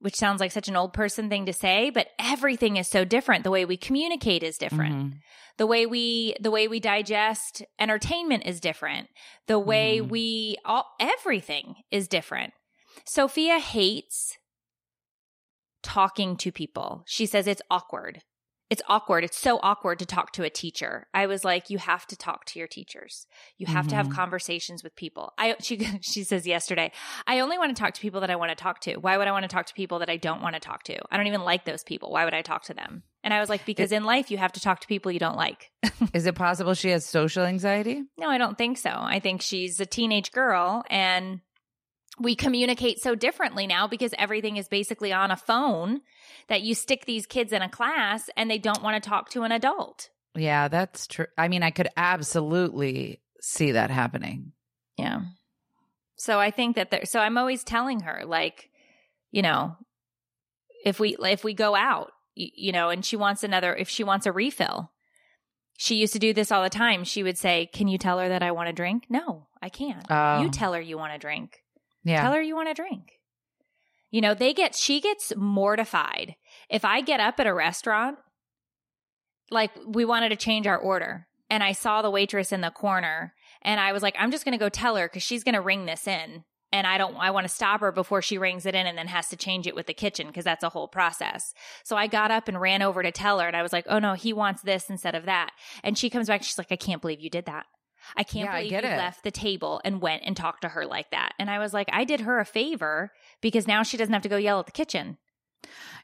[0.00, 3.44] which sounds like such an old person thing to say, but everything is so different.
[3.44, 4.94] The way we communicate is different.
[4.94, 5.16] Mm-hmm.
[5.58, 9.08] The way we the way we digest entertainment is different.
[9.46, 10.08] The way mm-hmm.
[10.08, 12.54] we all everything is different.
[13.04, 14.38] Sophia hates
[15.82, 17.04] talking to people.
[17.06, 18.22] She says it's awkward.
[18.70, 19.24] It's awkward.
[19.24, 21.08] It's so awkward to talk to a teacher.
[21.12, 23.26] I was like, you have to talk to your teachers.
[23.58, 23.88] You have mm-hmm.
[23.88, 24.14] to have mm-hmm.
[24.14, 25.32] conversations with people.
[25.36, 26.92] I she she says yesterday,
[27.26, 28.94] I only want to talk to people that I want to talk to.
[28.96, 30.98] Why would I want to talk to people that I don't want to talk to?
[31.10, 32.12] I don't even like those people.
[32.12, 33.02] Why would I talk to them?
[33.24, 35.18] And I was like, because it, in life you have to talk to people you
[35.18, 35.72] don't like.
[36.14, 38.04] is it possible she has social anxiety?
[38.18, 38.90] No, I don't think so.
[38.90, 41.40] I think she's a teenage girl and
[42.20, 46.02] we communicate so differently now because everything is basically on a phone
[46.48, 49.42] that you stick these kids in a class and they don't want to talk to
[49.42, 50.10] an adult.
[50.34, 51.26] Yeah, that's true.
[51.36, 54.52] I mean, I could absolutely see that happening.
[54.96, 55.22] Yeah.
[56.16, 58.68] So I think that there, so I'm always telling her like,
[59.30, 59.76] you know,
[60.84, 64.04] if we if we go out, you, you know, and she wants another if she
[64.04, 64.92] wants a refill.
[65.78, 67.04] She used to do this all the time.
[67.04, 70.04] She would say, "Can you tell her that I want a drink?" No, I can't.
[70.10, 70.42] Oh.
[70.42, 71.62] You tell her you want a drink.
[72.04, 72.22] Yeah.
[72.22, 73.12] Tell her you want a drink.
[74.10, 76.34] You know, they get, she gets mortified.
[76.68, 78.18] If I get up at a restaurant,
[79.50, 83.34] like we wanted to change our order and I saw the waitress in the corner
[83.62, 85.60] and I was like, I'm just going to go tell her because she's going to
[85.60, 86.44] ring this in.
[86.72, 89.08] And I don't, I want to stop her before she rings it in and then
[89.08, 91.52] has to change it with the kitchen because that's a whole process.
[91.84, 93.98] So I got up and ran over to tell her and I was like, oh
[93.98, 95.50] no, he wants this instead of that.
[95.82, 97.66] And she comes back, she's like, I can't believe you did that.
[98.16, 98.96] I can't yeah, believe I you it.
[98.96, 101.32] left the table and went and talked to her like that.
[101.38, 104.28] And I was like, I did her a favor because now she doesn't have to
[104.28, 105.18] go yell at the kitchen.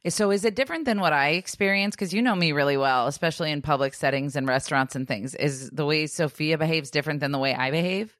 [0.08, 1.96] So is it different than what I experience?
[1.96, 5.34] Because you know me really well, especially in public settings and restaurants and things.
[5.34, 8.16] Is the way Sophia behaves different than the way I behave?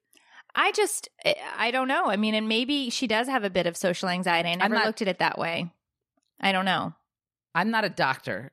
[0.55, 2.05] I just, eh, I don't know.
[2.07, 4.49] I mean, and maybe she does have a bit of social anxiety.
[4.49, 5.71] I never not, looked at it that way.
[6.41, 6.93] I don't know.
[7.53, 8.51] I'm not a doctor.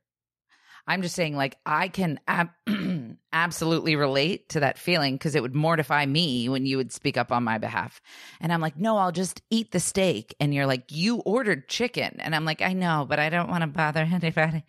[0.87, 2.51] I'm just saying, like, I can ab-
[3.35, 7.33] absolutely relate to that feeling because it would mortify me when you would speak up
[7.33, 8.01] on my behalf.
[8.41, 10.35] And I'm like, no, I'll just eat the steak.
[10.39, 12.17] And you're like, you ordered chicken.
[12.21, 14.65] And I'm like, I know, but I don't want to bother anybody.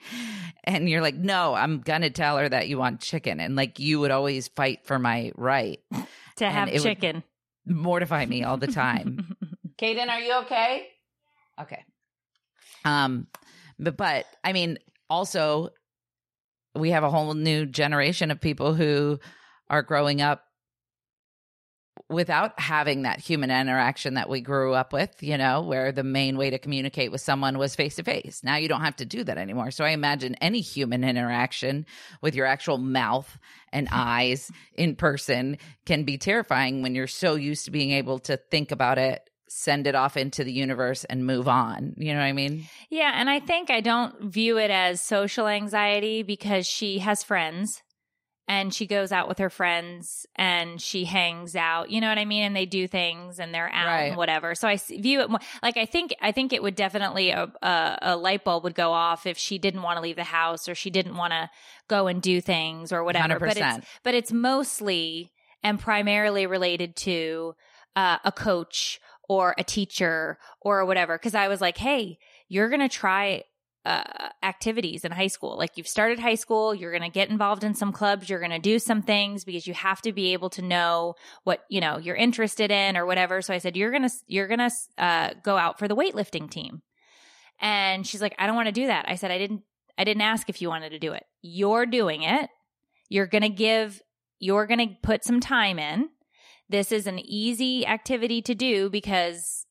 [0.63, 3.39] And you're like, no, I'm going to tell her that you want chicken.
[3.39, 5.79] And like, you would always fight for my right
[6.37, 7.23] to have chicken.
[7.67, 9.37] Mortify me all the time.
[9.77, 10.87] Kaden, are you okay?
[11.61, 11.83] Okay.
[12.83, 13.27] Um,
[13.77, 15.69] but, but I mean, also
[16.75, 19.19] we have a whole new generation of people who
[19.69, 20.43] are growing up
[22.09, 26.37] without having that human interaction that we grew up with, you know, where the main
[26.37, 28.41] way to communicate with someone was face to face.
[28.43, 29.71] Now you don't have to do that anymore.
[29.71, 31.85] So I imagine any human interaction
[32.21, 33.37] with your actual mouth
[33.71, 38.37] and eyes in person can be terrifying when you're so used to being able to
[38.37, 41.93] think about it send it off into the universe and move on.
[41.97, 42.67] You know what I mean?
[42.89, 43.11] Yeah.
[43.13, 47.83] And I think I don't view it as social anxiety because she has friends
[48.47, 51.89] and she goes out with her friends and she hangs out.
[51.89, 52.43] You know what I mean?
[52.43, 54.01] And they do things and they're out right.
[54.07, 54.53] and whatever.
[54.53, 57.97] So I view it more like I think, I think it would definitely, a, a,
[58.01, 60.75] a light bulb would go off if she didn't want to leave the house or
[60.75, 61.49] she didn't want to
[61.87, 63.39] go and do things or whatever.
[63.39, 63.39] 100%.
[63.39, 65.31] But it's, but it's mostly
[65.63, 67.55] and primarily related to
[67.95, 71.17] uh, a coach or a teacher or whatever.
[71.17, 72.17] Cause I was like, hey,
[72.47, 73.43] you're going to try
[73.85, 75.57] uh, activities in high school.
[75.57, 78.51] Like you've started high school, you're going to get involved in some clubs, you're going
[78.51, 81.13] to do some things because you have to be able to know
[81.43, 83.41] what, you know, you're interested in or whatever.
[83.41, 86.49] So I said, you're going to, you're going to uh, go out for the weightlifting
[86.49, 86.81] team.
[87.61, 89.05] And she's like, I don't want to do that.
[89.07, 89.61] I said, I didn't,
[89.97, 91.23] I didn't ask if you wanted to do it.
[91.41, 92.49] You're doing it.
[93.07, 94.01] You're going to give,
[94.39, 96.09] you're going to put some time in
[96.69, 99.65] this is an easy activity to do because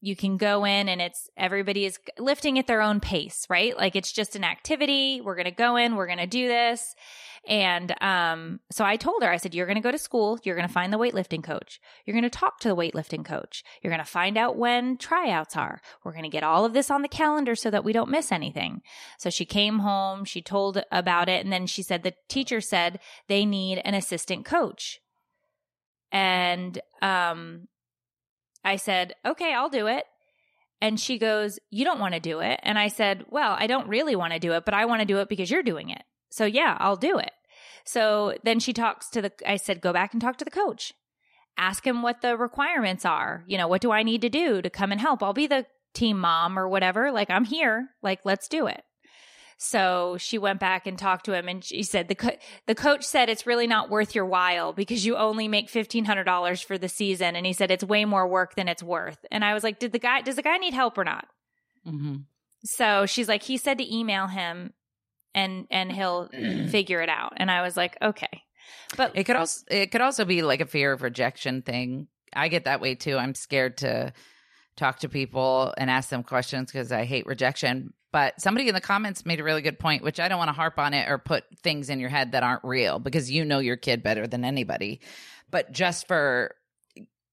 [0.00, 3.76] you can go in and it's everybody is lifting at their own pace, right?
[3.76, 5.20] Like it's just an activity.
[5.20, 6.94] We're going to go in, we're going to do this.
[7.46, 10.38] And um, so I told her, I said, You're going to go to school.
[10.42, 11.80] You're going to find the weightlifting coach.
[12.04, 13.64] You're going to talk to the weightlifting coach.
[13.82, 15.80] You're going to find out when tryouts are.
[16.04, 18.30] We're going to get all of this on the calendar so that we don't miss
[18.30, 18.82] anything.
[19.18, 21.42] So she came home, she told about it.
[21.42, 25.00] And then she said, The teacher said they need an assistant coach.
[26.12, 27.68] And um,
[28.64, 30.04] I said, okay, I'll do it.
[30.80, 32.60] And she goes, You don't want to do it.
[32.62, 35.06] And I said, Well, I don't really want to do it, but I want to
[35.06, 36.02] do it because you're doing it.
[36.30, 37.32] So yeah, I'll do it.
[37.84, 40.92] So then she talks to the, I said, Go back and talk to the coach.
[41.56, 43.44] Ask him what the requirements are.
[43.48, 45.22] You know, what do I need to do to come and help?
[45.22, 47.10] I'll be the team mom or whatever.
[47.10, 47.88] Like, I'm here.
[48.00, 48.82] Like, let's do it.
[49.60, 53.04] So she went back and talked to him and she said the co- the coach
[53.04, 57.34] said it's really not worth your while because you only make $1500 for the season
[57.34, 59.18] and he said it's way more work than it's worth.
[59.32, 61.26] And I was like, "Did the guy does the guy need help or not?"
[61.84, 62.18] Mm-hmm.
[62.64, 64.74] So she's like, "He said to email him
[65.34, 66.28] and and he'll
[66.68, 68.44] figure it out." And I was like, "Okay."
[68.96, 72.06] But it could also it could also be like a fear of rejection thing.
[72.32, 73.16] I get that way too.
[73.16, 74.12] I'm scared to
[74.76, 77.92] talk to people and ask them questions because I hate rejection.
[78.18, 80.52] But somebody in the comments made a really good point, which I don't want to
[80.52, 83.60] harp on it or put things in your head that aren't real because you know
[83.60, 85.00] your kid better than anybody.
[85.52, 86.56] But just for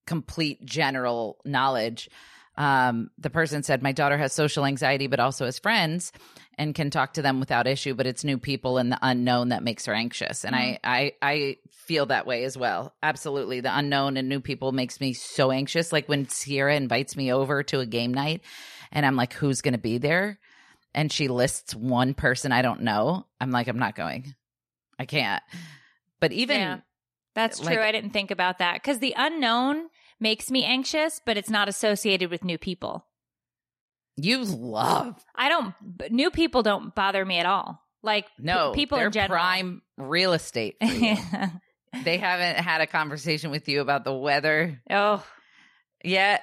[0.06, 2.08] complete general knowledge,
[2.56, 6.12] um, the person said, My daughter has social anxiety, but also has friends
[6.56, 9.64] and can talk to them without issue, but it's new people and the unknown that
[9.64, 10.44] makes her anxious.
[10.44, 10.76] And mm-hmm.
[10.84, 12.94] I, I, I feel that way as well.
[13.02, 13.58] Absolutely.
[13.58, 15.92] The unknown and new people makes me so anxious.
[15.92, 18.42] Like when Sierra invites me over to a game night
[18.92, 20.38] and I'm like, who's going to be there?
[20.96, 24.34] And she lists one person I don't know, I'm like, I'm not going.
[24.98, 25.42] I can't.
[26.18, 26.78] But even yeah,
[27.34, 27.78] that's true.
[27.80, 29.88] I didn't think about that because the unknown
[30.18, 33.06] makes me anxious, but it's not associated with new people.
[34.16, 35.22] You love.
[35.34, 35.74] I don't.
[36.10, 37.82] New people don't bother me at all.
[38.02, 39.36] Like no, p- people in general.
[39.36, 40.76] prime real estate.
[40.80, 44.80] they haven't had a conversation with you about the weather.
[44.88, 45.22] Oh,
[46.02, 46.42] yet.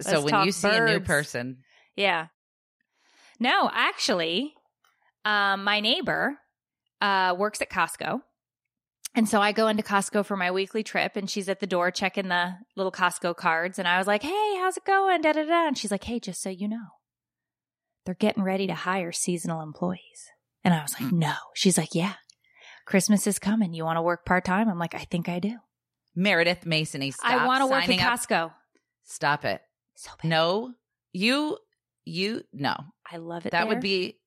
[0.00, 0.90] So when you see birds.
[0.90, 1.58] a new person.
[1.96, 2.26] Yeah.
[3.38, 4.54] No, actually,
[5.24, 6.38] um, my neighbor
[7.00, 8.20] uh, works at Costco.
[9.16, 11.92] And so I go into Costco for my weekly trip and she's at the door
[11.92, 13.78] checking the little Costco cards.
[13.78, 15.22] And I was like, Hey, how's it going?
[15.22, 15.68] Da da da.
[15.68, 16.86] And she's like, Hey, just so you know,
[18.04, 20.30] they're getting ready to hire seasonal employees.
[20.64, 21.34] And I was like, No.
[21.54, 22.14] She's like, Yeah,
[22.86, 23.72] Christmas is coming.
[23.72, 24.68] You want to work part time?
[24.68, 25.58] I'm like, I think I do.
[26.16, 27.12] Meredith Masony.
[27.12, 28.18] Stop I want to work at signing up.
[28.18, 28.52] Costco.
[29.04, 29.60] Stop it.
[29.94, 30.28] So bad.
[30.28, 30.74] No,
[31.12, 31.58] you,
[32.04, 32.74] you, no.
[33.10, 33.52] I love it.
[33.52, 33.68] That there.
[33.68, 34.18] would be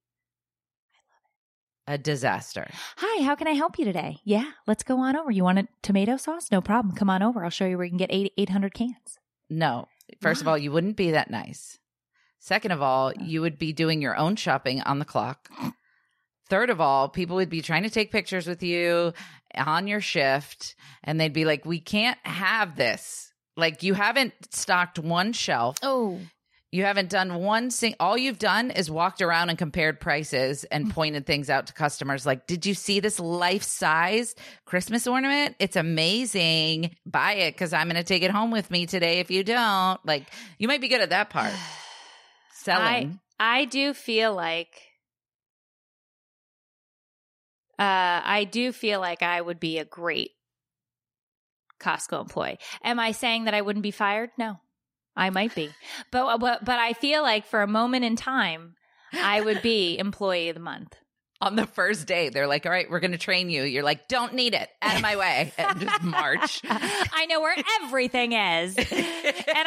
[1.88, 2.70] a disaster.
[2.97, 4.18] Hi, how can I help you today?
[4.24, 5.32] Yeah, let's go on over.
[5.32, 6.51] You want a tomato sauce?
[6.51, 6.95] No problem.
[6.95, 7.43] Come on over.
[7.43, 9.20] I'll show you where you can get eight, 800 cans.
[9.49, 9.88] No.
[10.22, 11.80] First of all, you wouldn't be that nice.
[12.39, 13.24] Second of all, oh.
[13.24, 15.49] you would be doing your own shopping on the clock.
[16.49, 19.13] Third of all, people would be trying to take pictures with you
[19.55, 23.26] on your shift and they'd be like, "We can't have this.
[23.58, 25.78] Like you haven't stocked one shelf.
[25.84, 26.20] Oh,
[26.72, 27.95] You haven't done one thing.
[27.99, 30.68] All you've done is walked around and compared prices Mm.
[30.76, 32.26] and pointed things out to customers.
[32.26, 34.36] Like, did you see this life size
[34.66, 35.55] Christmas ornament?
[35.60, 36.91] It's amazing.
[37.05, 39.20] Buy it because I'm going to take it home with me today.
[39.20, 40.24] If you don't, like,
[40.60, 41.53] you might be good at that part.
[42.53, 43.20] Selling.
[43.39, 44.76] I do feel like
[47.80, 50.32] uh I do feel like I would be a great
[51.80, 52.59] Costco employee.
[52.84, 54.30] Am I saying that I wouldn't be fired?
[54.38, 54.59] No.
[55.15, 55.69] I might be.
[56.11, 58.75] But uh, but but I feel like for a moment in time
[59.13, 60.95] I would be employee of the month.
[61.39, 63.61] On the first day, they're like, all right, we're going to train you.
[63.61, 64.67] You're like, don't need it.
[64.82, 65.53] Out of my way.
[65.59, 66.61] And just march.
[66.67, 68.75] I know where everything is.
[68.75, 68.88] and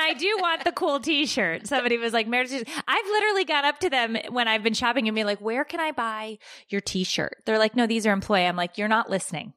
[0.01, 1.69] I do want the cool t shirt.
[1.69, 5.15] Somebody was like, Meredith, I've literally got up to them when I've been shopping and
[5.15, 6.39] be like, where can I buy
[6.71, 7.37] your t shirt?
[7.47, 8.47] They're like, no, these are employee.
[8.47, 9.53] I'm like, you're not listening.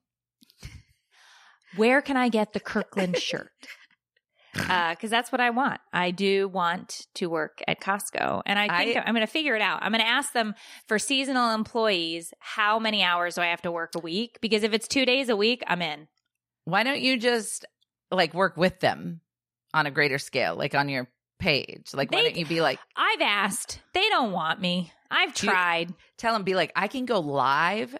[1.76, 3.51] Where can I get the Kirkland shirt?
[4.69, 5.82] Uh, because that's what I want.
[5.91, 8.43] I do want to work at Costco.
[8.45, 9.80] And I think I- am going to figure it out.
[9.82, 10.53] I'm going to ask them
[10.88, 14.38] for seasonal employees, how many hours do I have to work a week?
[14.41, 16.07] Because if it's two days a week, I'm in.
[16.65, 17.65] Why don't you just
[18.11, 19.21] like work with them
[19.74, 21.09] on a greater scale, like on your
[21.39, 21.88] page?
[21.91, 23.82] Like, why don't you be like, I've asked.
[23.95, 24.91] They don't want me.
[25.09, 25.95] I've You- tried.
[26.17, 27.97] tell them, be like, I can go live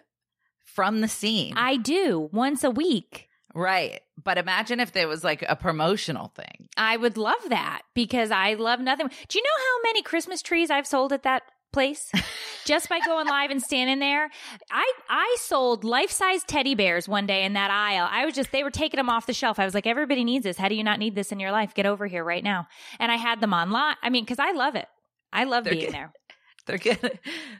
[0.64, 1.54] from the scene.
[1.56, 3.26] I do once a week.
[3.54, 4.00] Right.
[4.22, 6.68] But imagine if there was like a promotional thing.
[6.76, 9.08] I would love that because I love nothing.
[9.08, 11.42] Do you know how many Christmas trees I've sold at that
[11.72, 12.10] place?
[12.64, 14.30] Just by going live and standing there.
[14.70, 18.08] I I sold life-size teddy bears one day in that aisle.
[18.10, 19.58] I was just they were taking them off the shelf.
[19.58, 20.56] I was like everybody needs this.
[20.56, 21.74] How do you not need this in your life?
[21.74, 22.66] Get over here right now.
[22.98, 23.96] And I had them online.
[24.02, 24.86] I mean, cuz I love it.
[25.30, 26.12] I love They're being there.
[26.66, 27.10] They're gonna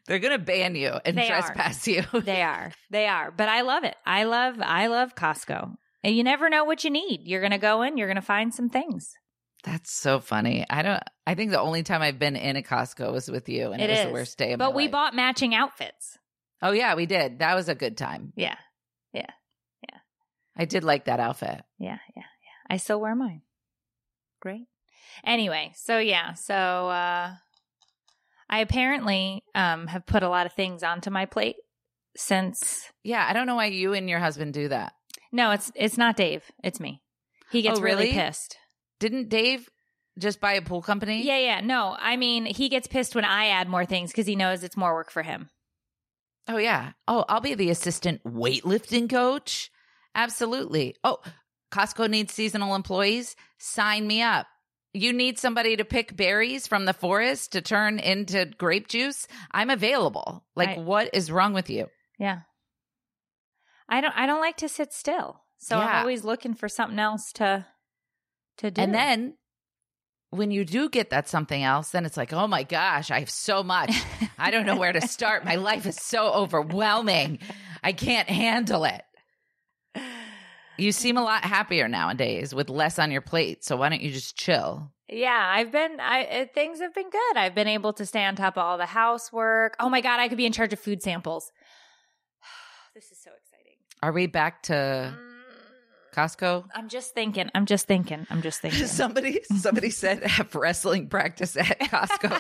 [0.07, 1.43] they're gonna ban you and They are.
[1.43, 2.05] trespass you.
[2.15, 2.73] They are.
[2.89, 3.31] They are.
[3.31, 3.97] But I love it.
[4.07, 5.75] I love I love Costco.
[6.05, 7.23] And you never know what you need.
[7.25, 9.11] You're going to go in, you're going to find some things.
[9.65, 10.67] That's so funny.
[10.69, 11.03] I don't.
[11.27, 13.89] I think the only time I've been in a Costco was with you, and it,
[13.89, 14.07] It was is.
[14.07, 14.93] the worst day of But we life.
[14.93, 16.19] bought matching outfits.
[16.61, 17.39] Oh yeah, we did.
[17.39, 18.35] That was a good time.
[18.37, 18.57] Yeah,
[19.15, 19.31] yeah,
[19.91, 19.99] yeah.
[20.55, 21.63] I did like that outfit.
[21.79, 22.25] Yeah, yeah, yeah.
[22.69, 23.41] I still wear mine.
[24.43, 24.67] Great.
[25.25, 27.33] Anyway, so yeah, so uh
[28.51, 31.57] I apparently um have put a lot of things onto my plate
[32.17, 34.93] since Yeah, I don't know why you and your husband do that.
[35.35, 36.45] No, it's it's not Dave.
[36.63, 37.03] It's me.
[37.51, 38.13] He gets Oh, really really?
[38.13, 38.57] pissed.
[39.01, 39.69] Didn't Dave
[40.19, 41.25] just buy a pool company?
[41.25, 41.61] Yeah, yeah.
[41.61, 44.77] No, I mean, he gets pissed when I add more things because he knows it's
[44.77, 45.51] more work for him.
[46.49, 46.93] Oh yeah.
[47.09, 49.71] Oh, I'll be the assistant weightlifting coach.
[50.15, 50.95] Absolutely.
[51.03, 51.19] Oh,
[51.73, 53.35] Costco needs seasonal employees.
[53.59, 54.47] Sign me up.
[54.93, 59.27] You need somebody to pick berries from the forest to turn into grape juice.
[59.51, 60.45] I'm available.
[60.55, 61.89] Like, I- what is wrong with you?
[62.21, 62.43] Yeah.
[63.89, 65.43] I don't I don't like to sit still.
[65.59, 65.87] So Yeah.
[65.87, 67.67] I'm always looking for something else to
[68.59, 68.81] to do.
[68.83, 69.35] And then
[70.31, 73.31] when you do get that something else, then it's like, oh my gosh, I have
[73.31, 73.93] so much.
[74.39, 75.45] I don't know where to start.
[75.45, 77.39] My life is so overwhelming.
[77.85, 79.03] I can't handle it.
[80.77, 83.65] You seem a lot happier nowadays with less on your plate.
[83.65, 84.91] So why don't you just chill?
[85.09, 87.37] Yeah, I've been I things have been good.
[87.37, 89.77] I've been able to stay on top of all the housework.
[89.79, 91.53] Oh my god, I could be in charge of food samples.
[92.95, 93.77] this is so exciting.
[94.05, 95.15] Are we back to
[96.15, 96.67] Costco?
[96.75, 97.49] I'm just thinking.
[97.55, 98.27] I'm just thinking.
[98.29, 98.87] I'm just thinking.
[98.87, 102.39] somebody somebody said have wrestling practice at Costco.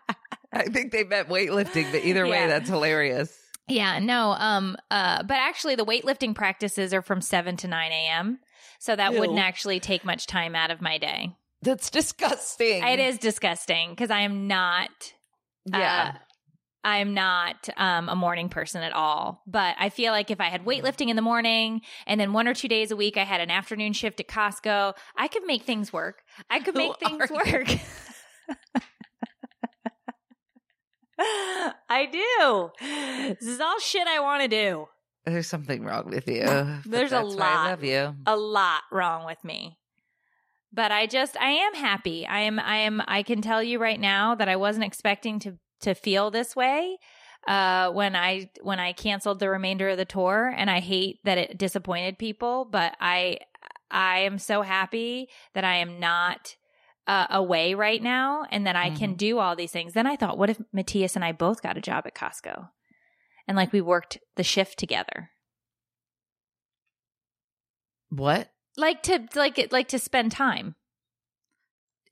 [0.54, 2.46] I think they meant weightlifting, but either way, Yeah.
[2.46, 3.38] that's hilarious.
[3.68, 4.30] Yeah, no.
[4.38, 8.38] Um, uh, but actually, the weightlifting practices are from seven to nine a.m.
[8.78, 9.20] So that Ew.
[9.20, 11.36] wouldn't actually take much time out of my day.
[11.60, 12.82] That's disgusting.
[12.86, 14.88] It is disgusting because I am not.
[15.66, 16.12] Yeah.
[16.14, 16.18] uh,
[16.84, 19.42] I am not um, a morning person at all.
[19.46, 22.54] But I feel like if I had weightlifting in the morning and then one or
[22.54, 25.92] two days a week I had an afternoon shift at Costco, I could make things
[25.92, 26.22] work.
[26.50, 27.68] I could Who make things work.
[31.88, 32.70] I do.
[33.38, 34.86] This is all shit I want to do.
[35.24, 36.44] There's something wrong with you.
[36.84, 37.40] There's a lot.
[37.40, 38.16] I love you.
[38.26, 39.78] a lot wrong with me.
[40.72, 42.26] But I just I am happy.
[42.26, 45.58] I am I am I can tell you right now that I wasn't expecting to
[45.82, 46.98] to feel this way
[47.46, 51.38] uh when I when I canceled the remainder of the tour and I hate that
[51.38, 53.38] it disappointed people, but I
[53.90, 56.56] I am so happy that I am not
[57.06, 59.92] uh, away right now and that I can do all these things.
[59.92, 62.68] Then I thought, what if Matthias and I both got a job at Costco?
[63.46, 65.30] And like we worked the shift together.
[68.08, 68.50] What?
[68.76, 70.76] Like to like like to spend time.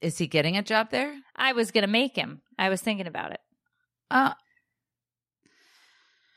[0.03, 1.15] Is he getting a job there?
[1.37, 2.43] I was going to make him.
[2.59, 3.41] I was thinking about it.
[4.11, 4.33] Uh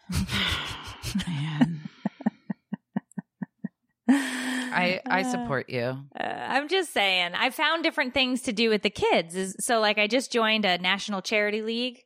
[1.27, 1.81] man.
[4.09, 5.97] I I support you.
[6.19, 7.31] Uh, I'm just saying.
[7.35, 9.35] I found different things to do with the kids.
[9.35, 11.99] Is- So, like, I just joined a national charity league,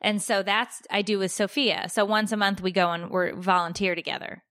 [0.00, 1.88] and so that's I do with Sophia.
[1.90, 4.42] So once a month we go and we're volunteer together,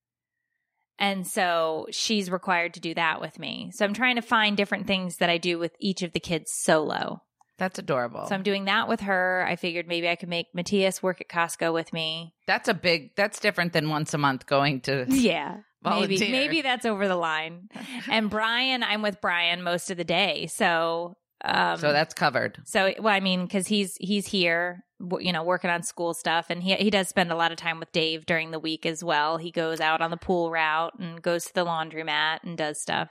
[0.99, 3.71] and so she's required to do that with me.
[3.73, 6.51] So I'm trying to find different things that I do with each of the kids
[6.53, 7.21] solo.
[7.63, 8.25] That's adorable.
[8.27, 9.45] So I'm doing that with her.
[9.47, 12.33] I figured maybe I could make Matthias work at Costco with me.
[12.47, 15.57] that's a big that's different than once a month going to Yeah.
[15.83, 16.31] Maybe Volunteer.
[16.31, 17.69] maybe that's over the line.
[18.09, 20.47] And Brian, I'm with Brian most of the day.
[20.47, 22.59] So um So that's covered.
[22.65, 24.83] so well I mean cuz he's he's here
[25.19, 27.79] you know working on school stuff and he he does spend a lot of time
[27.79, 29.37] with Dave during the week as well.
[29.37, 33.09] He goes out on the pool route and goes to the laundromat and does stuff.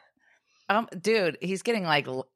[0.70, 2.26] Um dude, he's getting like l-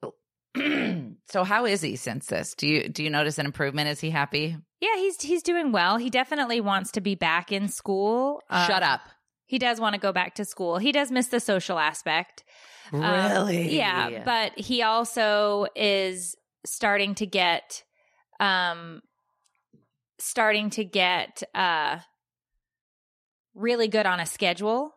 [1.28, 2.54] So how is he since this?
[2.54, 3.88] Do you do you notice an improvement?
[3.88, 4.56] Is he happy?
[4.80, 5.96] Yeah, he's he's doing well.
[5.96, 8.40] He definitely wants to be back in school.
[8.48, 9.00] Uh, Shut up.
[9.46, 10.78] He does want to go back to school.
[10.78, 12.44] He does miss the social aspect.
[12.92, 13.76] Um, Really?
[13.76, 17.82] yeah, but he also is starting to get
[18.38, 19.02] um
[20.18, 21.98] starting to get uh
[23.54, 24.92] really good on a schedule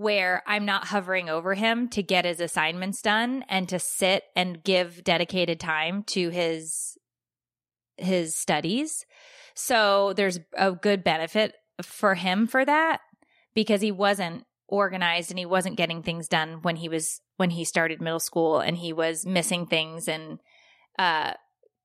[0.00, 4.64] where I'm not hovering over him to get his assignments done and to sit and
[4.64, 6.96] give dedicated time to his
[7.98, 9.04] his studies.
[9.54, 13.00] So there's a good benefit for him for that
[13.54, 17.64] because he wasn't organized and he wasn't getting things done when he was when he
[17.64, 20.38] started middle school and he was missing things and
[20.98, 21.32] uh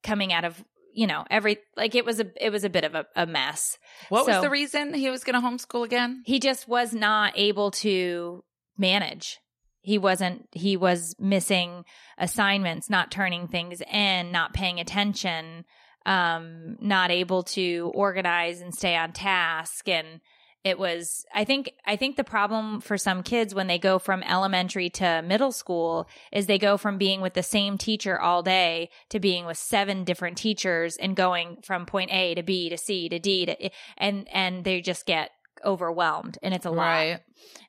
[0.03, 0.63] coming out of
[0.95, 3.77] you know every like it was a it was a bit of a, a mess
[4.09, 6.23] What was the reason he was going to homeschool again?
[6.25, 8.43] he just was not able to
[8.77, 9.39] manage
[9.81, 11.83] he wasn't he was missing
[12.17, 15.65] assignments not turning things in not paying attention
[16.05, 20.21] um not able to organize and stay on task and
[20.65, 24.21] it was i think i think the problem for some kids when they go from
[24.23, 28.89] elementary to middle school is they go from being with the same teacher all day
[29.09, 33.07] to being with seven different teachers and going from point a to b to c
[33.07, 35.29] to d to and and they just get
[35.63, 37.21] overwhelmed and it's a lot.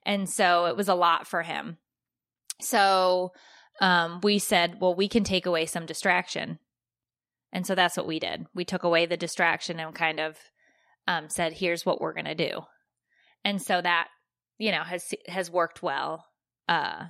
[0.04, 1.78] And so it was a lot for him.
[2.60, 3.32] So
[3.80, 6.58] um we said well we can take away some distraction.
[7.52, 8.46] And so that's what we did.
[8.54, 10.38] We took away the distraction and kind of
[11.06, 12.62] um said here's what we're going to do
[13.46, 14.08] and so that
[14.58, 16.26] you know has has worked well
[16.68, 17.04] uh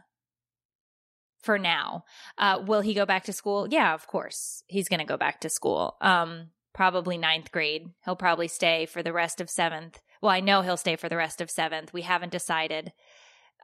[1.41, 2.05] for now.
[2.39, 3.66] Uh will he go back to school?
[3.68, 4.62] Yeah of course.
[4.68, 5.97] He's going to go back to school.
[6.01, 7.89] Um probably ninth grade.
[8.05, 10.01] He'll probably stay for the rest of seventh.
[10.22, 11.93] Well i know he'll stay for the rest of seventh.
[11.93, 12.93] We haven't decided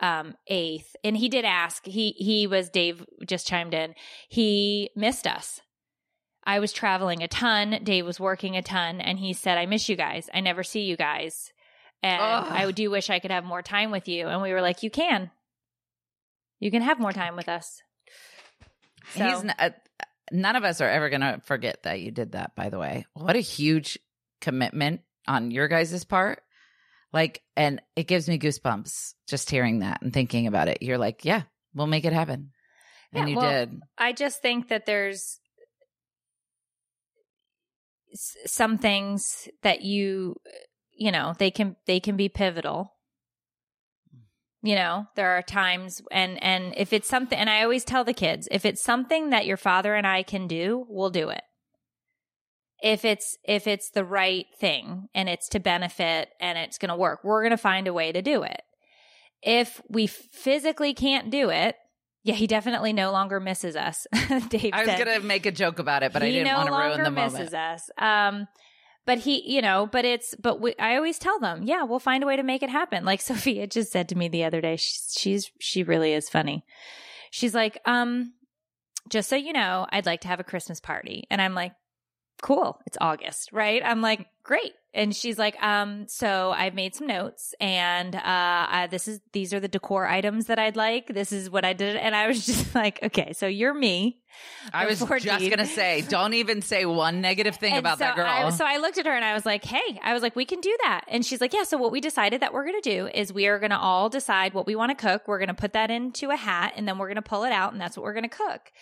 [0.01, 0.97] um eighth.
[1.05, 3.95] And he did ask he he was dave just chimed in
[4.29, 5.61] he missed us.
[6.45, 7.79] I was traveling a ton.
[7.85, 9.01] Dave was working a ton.
[9.01, 10.31] And he said i miss you guys.
[10.33, 11.53] I never see you guys
[12.03, 12.47] and Ugh.
[12.51, 14.91] i do wish i could have more time with you and we were like you
[14.91, 15.31] can
[16.61, 17.83] you can have more time with us
[19.15, 19.71] so He's n- uh,
[20.31, 23.07] none of us are ever going to forget that you did that by the way.
[23.15, 23.99] What a huge
[24.41, 26.43] commitment on your guys' part.
[27.13, 30.79] Like and it gives me goosebumps just hearing that and thinking about it.
[30.81, 31.43] You're like, yeah,
[31.75, 32.53] we'll make it happen.
[33.13, 33.83] And Yeah, you well, did.
[33.99, 35.39] I just think that there's
[38.47, 40.37] some things that you
[40.97, 42.93] you know they can they can be pivotal
[44.63, 48.15] you know there are times and and if it's something and i always tell the
[48.15, 51.43] kids if it's something that your father and i can do we'll do it
[52.83, 56.97] if it's if it's the right thing and it's to benefit and it's going to
[56.97, 58.63] work we're going to find a way to do it
[59.43, 61.77] if we physically can't do it
[62.23, 64.07] yeah he definitely no longer misses us
[64.49, 66.69] dave I was going to make a joke about it, but I didn't no want
[66.69, 67.55] to ruin longer the misses moment.
[67.55, 67.91] us.
[67.99, 68.49] Um,
[69.05, 72.23] but he, you know, but it's, but we, I always tell them, yeah, we'll find
[72.23, 73.05] a way to make it happen.
[73.13, 76.65] Like Sophia just said to me the other day, she's, she's, she really is funny.
[77.31, 78.33] She's like, um,
[79.09, 81.25] just so you know, I'd like to have a Christmas party.
[81.31, 81.73] And I'm like,
[82.43, 82.79] cool.
[82.87, 83.81] It's August, right?
[83.85, 84.73] I'm like, great.
[84.93, 89.55] And she's like, um, so I've made some notes and, uh, I, this is, these
[89.55, 91.07] are the decor items that I'd like.
[91.07, 91.97] This is what I did.
[91.97, 94.19] And I was just like, okay, so you're me.
[94.73, 98.05] I was Before just gonna say, don't even say one negative thing And about so
[98.05, 98.27] that girl.
[98.27, 100.45] I, so I looked at her and I was like, hey, I was like, we
[100.45, 101.05] can do that.
[101.09, 101.65] And she's like, yeah.
[101.65, 104.09] So what we decided that we're going to do is we are going to all
[104.09, 105.29] decide what we want to cook.
[105.29, 107.53] We're going to put that into a hat and then we're going to pull it
[107.53, 108.73] out and that's what we're going to cook.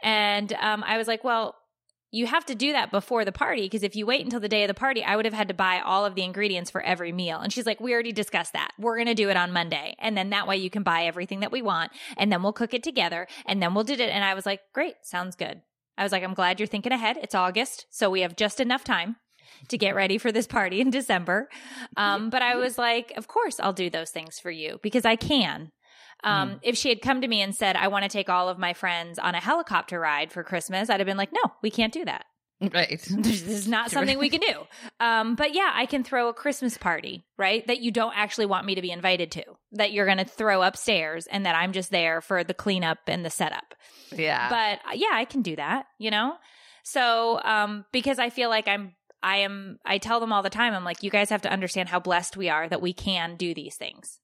[0.00, 1.56] And um, I was like, well,
[2.10, 4.64] you have to do that before the party because if you wait until the day
[4.64, 7.12] of the party, I would have had to buy all of the ingredients for every
[7.12, 7.38] meal.
[7.38, 8.70] And she's like, we already discussed that.
[8.78, 9.94] We're going to do it on Monday.
[9.98, 12.72] And then that way you can buy everything that we want and then we'll cook
[12.72, 14.00] it together and then we'll do it.
[14.00, 15.60] And I was like, great, sounds good.
[15.98, 17.18] I was like, I'm glad you're thinking ahead.
[17.20, 17.86] It's August.
[17.90, 19.16] So we have just enough time
[19.68, 21.48] to get ready for this party in December.
[21.96, 25.16] Um, but I was like, of course I'll do those things for you because I
[25.16, 25.72] can.
[26.24, 28.58] Um, If she had come to me and said, I want to take all of
[28.58, 31.92] my friends on a helicopter ride for Christmas, I'd have been like, no, we can't
[31.92, 32.24] do that.
[32.60, 33.00] right.
[33.10, 34.54] This is not something we can do.
[34.98, 37.64] Um, but yeah, I can throw a Christmas party, right?
[37.68, 40.62] That you don't actually want me to be invited to, that you're going to throw
[40.62, 43.74] upstairs and that I'm just there for the cleanup and the setup.
[44.12, 44.48] Yeah.
[44.48, 46.34] But uh, yeah, I can do that, you know?
[46.82, 50.74] So, um, because I feel like I'm, I am, I tell them all the time,
[50.74, 53.52] I'm like, you guys have to understand how blessed we are that we can do
[53.52, 54.18] these things,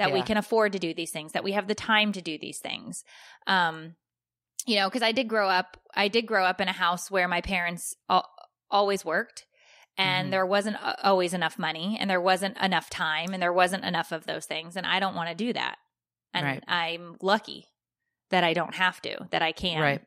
[0.00, 2.38] that we can afford to do these things, that we have the time to do
[2.38, 3.04] these things.
[3.46, 3.94] Um,
[4.66, 7.28] you know, because I did grow up, I did grow up in a house where
[7.28, 8.28] my parents al-
[8.70, 9.46] always worked.
[9.98, 10.30] And Mhm.
[10.30, 14.24] there wasn't always enough money, and there wasn't enough time, and there wasn't enough of
[14.24, 14.76] those things.
[14.76, 15.76] And I don't want to do that.
[16.32, 16.64] And Right.
[16.68, 17.66] I'm lucky
[18.30, 20.02] that I don't have to, that I can Right.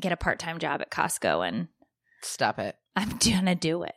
[0.00, 1.68] get a part time job at Costco and
[2.22, 2.76] Stop it.
[2.96, 3.96] I'm gonna do it.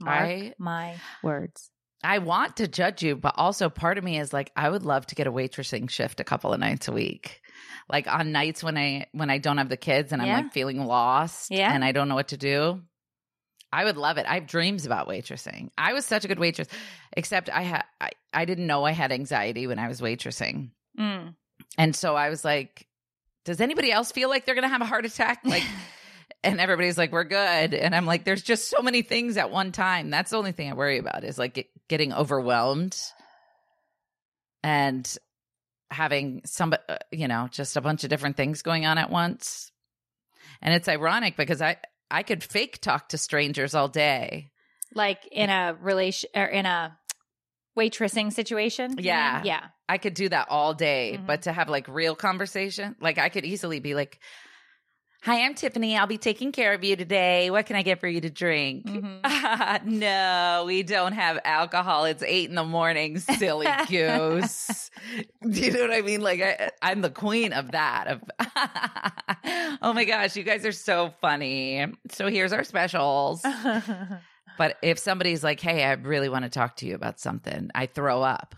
[0.00, 1.70] Mark I- my words.
[2.02, 5.06] I want to judge you, but also part of me is like, I would love
[5.06, 7.42] to get a waitressing shift a couple of nights a week.
[7.90, 10.36] Like on nights when I when I don't have the kids and Yeah.
[10.36, 11.72] I'm like feeling lost Yeah.
[11.72, 12.80] and I don't know what to do.
[13.72, 14.26] I would love it.
[14.26, 15.70] I have dreams about waitressing.
[15.78, 16.68] I was such a good waitress,
[17.16, 20.70] except I had I, I didn't know I had anxiety when I was waitressing.
[20.98, 21.34] Mm.
[21.78, 22.86] And so I was like,
[23.44, 25.40] does anybody else feel like they're going to have a heart attack?
[25.44, 25.62] Like,
[26.44, 27.74] and everybody's like, we're good.
[27.74, 30.10] And I'm like, there's just so many things at one time.
[30.10, 32.96] That's the only thing I worry about is like getting overwhelmed
[34.62, 35.16] and
[35.90, 39.72] having some, uh, you know, just a bunch of different things going on at once.
[40.62, 41.78] And it's ironic because I,
[42.10, 44.52] I could fake talk to strangers all day.
[44.94, 46.96] Like in a relation or in a
[47.76, 48.94] waitressing situation.
[48.98, 49.38] Yeah.
[49.38, 49.46] mean?
[49.46, 49.66] Yeah.
[49.88, 51.26] I could do that all day, Mhm.
[51.26, 54.20] but to have like real conversation, like I could easily be like,
[55.22, 55.98] Hi, I'm Tiffany.
[55.98, 57.50] I'll be taking care of you today.
[57.50, 58.86] What can I get for you to drink?
[58.86, 59.84] Mhm.
[59.84, 62.06] no, we don't have alcohol.
[62.06, 64.90] It's eight in the morning, silly goose.
[65.42, 66.22] Do you know what I mean?
[66.22, 68.06] Like I, I'm the queen of that.
[68.06, 68.22] Of
[69.82, 71.84] oh my gosh, you guys are so funny.
[72.10, 73.42] So here's our specials.
[74.56, 77.84] But if somebody's like, "Hey, I really want to talk to you about something," I
[77.86, 78.54] throw up.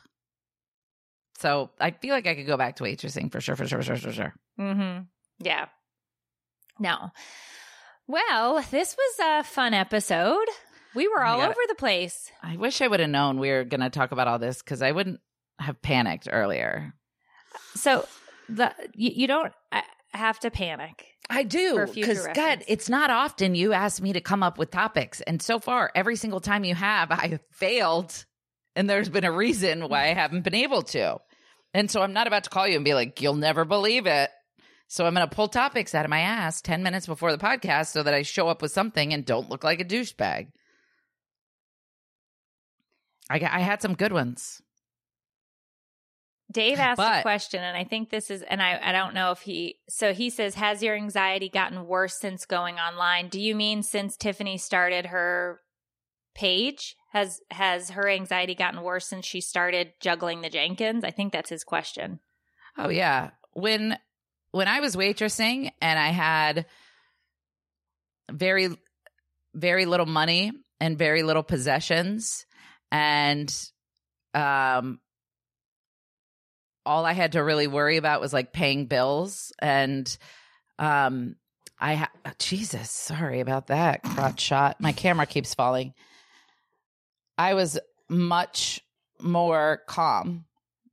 [1.38, 3.84] So I feel like I could go back to waitressing for sure, for sure, for
[3.84, 4.34] sure, for sure.
[4.60, 5.02] mm-hmm.
[5.40, 5.66] Yeah.
[6.82, 7.10] No.
[8.08, 10.46] Well, this was a fun episode.
[10.94, 12.30] We were all over the place.
[12.42, 14.82] I wish I would have known we were going to talk about all this because
[14.82, 15.20] I wouldn't
[15.58, 16.92] have panicked earlier.
[17.76, 18.06] So
[18.48, 19.80] the you, you don't uh,
[20.10, 21.06] have to panic.
[21.30, 25.20] I do because God, it's not often you ask me to come up with topics,
[25.22, 28.26] and so far, every single time you have, I have failed,
[28.74, 31.18] and there's been a reason why I haven't been able to.
[31.72, 34.30] And so I'm not about to call you and be like, "You'll never believe it."
[34.92, 37.86] So I'm going to pull topics out of my ass ten minutes before the podcast
[37.92, 40.48] so that I show up with something and don't look like a douchebag.
[43.30, 44.60] I I had some good ones.
[46.52, 49.40] Dave asked a question, and I think this is, and I, I don't know if
[49.40, 53.30] he, so he says, Has your anxiety gotten worse since going online?
[53.30, 55.62] Do you mean since Tiffany started her
[56.34, 56.96] page?
[57.12, 61.02] Has, has her anxiety gotten worse since she started juggling the Jenkins?
[61.02, 62.20] I think that's his question.
[62.76, 63.30] Oh yeah.
[63.54, 63.96] When
[64.52, 66.66] when I was waitressing and I had
[68.30, 68.68] very
[69.54, 72.46] very little money and very little possessions
[72.90, 73.54] and
[74.34, 75.00] um
[76.86, 80.16] all I had to really worry about was like paying bills and
[80.78, 81.36] um
[81.78, 84.80] I ha- Jesus, sorry about that crotch shot.
[84.80, 85.94] My camera keeps falling.
[87.36, 87.76] I was
[88.08, 88.80] much
[89.20, 90.44] more calm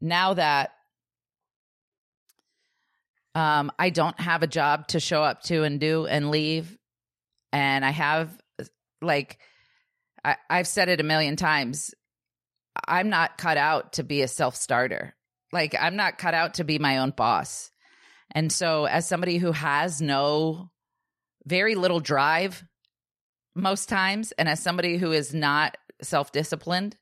[0.01, 0.71] now that
[3.35, 6.77] um, I don't have a job to show up to and do and leave.
[7.51, 8.37] And I have,
[9.01, 9.39] like,
[10.23, 11.93] I, I've said it a million times.
[12.87, 15.15] I'm not cut out to be a self starter.
[15.51, 17.71] Like, I'm not cut out to be my own boss.
[18.31, 20.69] And so, as somebody who has no
[21.45, 22.63] very little drive
[23.55, 24.31] most times.
[24.33, 26.95] And as somebody who is not self disciplined,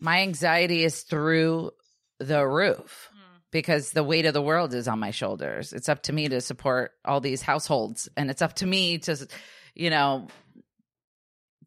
[0.00, 1.72] my anxiety is through
[2.20, 3.10] the roof
[3.56, 5.72] because the weight of the world is on my shoulders.
[5.72, 9.26] It's up to me to support all these households and it's up to me to,
[9.74, 10.28] you know,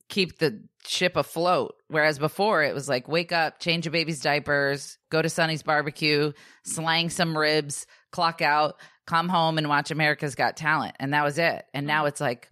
[0.07, 1.73] keep the ship afloat.
[1.87, 6.31] Whereas before it was like wake up, change a baby's diapers, go to Sonny's barbecue,
[6.63, 8.75] slang some ribs, clock out,
[9.07, 10.95] come home and watch America's Got Talent.
[10.99, 11.65] And that was it.
[11.73, 12.09] And now mm-hmm.
[12.09, 12.51] it's like,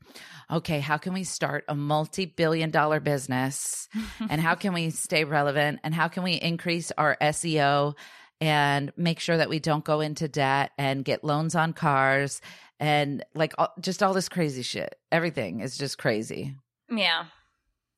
[0.49, 3.87] okay, how can we start a multi billion dollar business?
[4.31, 5.81] and how can we stay relevant?
[5.83, 7.93] And how can we increase our SEO
[8.39, 12.41] and make sure that we don't go into debt and get loans on cars
[12.79, 14.95] and like all, just all this crazy shit?
[15.11, 16.55] Everything is just crazy.
[16.89, 17.25] Yeah.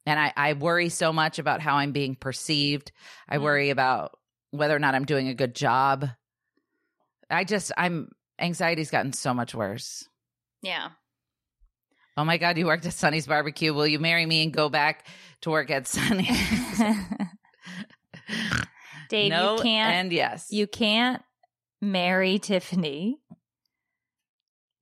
[0.06, 2.92] And I, I worry so much about how I'm being perceived.
[3.28, 3.44] I mm-hmm.
[3.44, 4.18] worry about
[4.52, 6.08] whether or not I'm doing a good job.
[7.30, 8.10] I just, I'm,
[8.40, 10.08] anxiety's gotten so much worse.
[10.62, 10.90] Yeah.
[12.18, 13.74] Oh my God, you worked at Sonny's Barbecue.
[13.74, 15.06] Will you marry me and go back
[15.42, 16.28] to work at Sonny's?
[19.10, 20.48] Dave, no, you can't and yes.
[20.52, 21.22] you can't
[21.82, 23.18] marry Tiffany.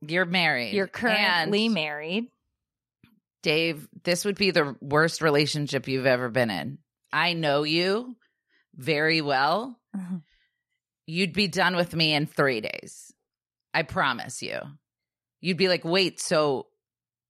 [0.01, 0.73] You're married.
[0.73, 2.25] You're currently And, married.
[3.41, 6.77] Dave, this would be the worst relationship you've ever been in.
[7.11, 8.15] I know you
[8.75, 9.79] very well.
[9.95, 10.21] Mhm.
[11.07, 13.13] You'd be done with me in three days.
[13.73, 14.59] I promise you.
[15.39, 16.67] You'd be like, wait, so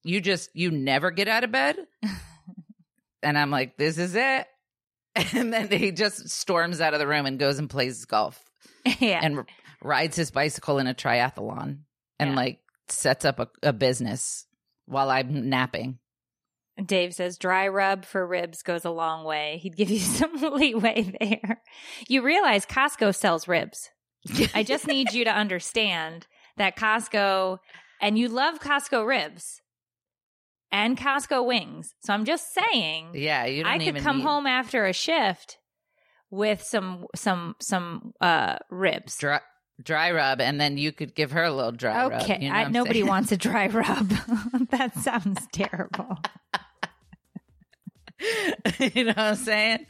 [0.04, 1.78] you just, you never get out of bed?
[3.22, 4.48] and I'm like, this is it.
[5.34, 8.42] And then he just storms out of the room and goes and plays golf
[9.00, 9.20] yeah.
[9.22, 9.46] and r-
[9.82, 11.80] rides his bicycle in a triathlon
[12.20, 12.36] and Yeah.
[12.36, 12.60] like
[12.90, 14.46] sets up a, a business
[14.86, 16.00] while I'm napping.
[16.84, 19.60] Dave says dry rub for ribs goes a long way.
[19.62, 21.62] He'd give you some leeway there.
[22.08, 23.90] You realize Costco sells ribs.
[24.54, 27.60] I just need you to understand that Costco,
[28.02, 29.62] and you love Costco ribs
[30.72, 31.94] and Costco wings.
[32.04, 35.58] So I'm just saying, Yeah, you don't I could come need home after a shift
[36.30, 39.18] with some some some uh ribs.
[39.18, 39.40] dry,
[39.82, 42.22] dry rub, and then you could give her a little dry rub.
[42.24, 43.08] Okay, you know I, what I'm nobody saying?
[43.08, 44.10] wants a dry rub.
[44.72, 46.18] that sounds terrible.
[48.80, 49.86] you know what I'm saying?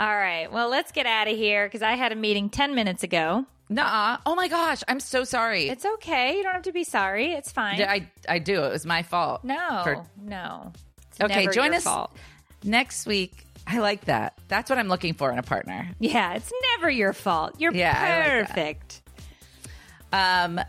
[0.00, 3.02] All right, well, let's get out of here because I had a meeting ten minutes
[3.02, 3.44] ago.
[3.68, 4.16] Nuh-uh.
[4.24, 5.68] Oh my gosh, I'm so sorry.
[5.68, 6.38] It's okay.
[6.38, 7.32] You don't have to be sorry.
[7.34, 7.78] It's fine.
[7.78, 8.64] Yeah, I I do.
[8.64, 9.44] It was my fault.
[9.44, 10.72] no, For- no.
[11.10, 12.16] It's Okay, never join your us fault.
[12.64, 13.44] next week.
[13.66, 14.38] I like that.
[14.48, 15.90] That's what I'm looking for in a partner.
[16.00, 17.56] Yeah, it's never your fault.
[17.60, 19.02] You're Yeah, I like perfect.
[20.12, 20.60] Um,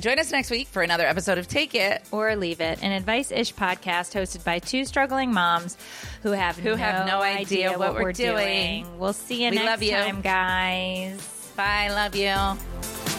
[0.00, 2.02] join us next week for another episode of Take It.
[2.10, 5.76] or leave it an advice ish podcast hosted by two struggling moms
[6.22, 8.84] who have Who no have no idea what we're doing.
[8.84, 8.98] doing.
[8.98, 9.92] We'll see you We next love you.
[9.92, 11.52] time, guys.
[11.56, 11.88] Bye.
[11.88, 13.17] Love you.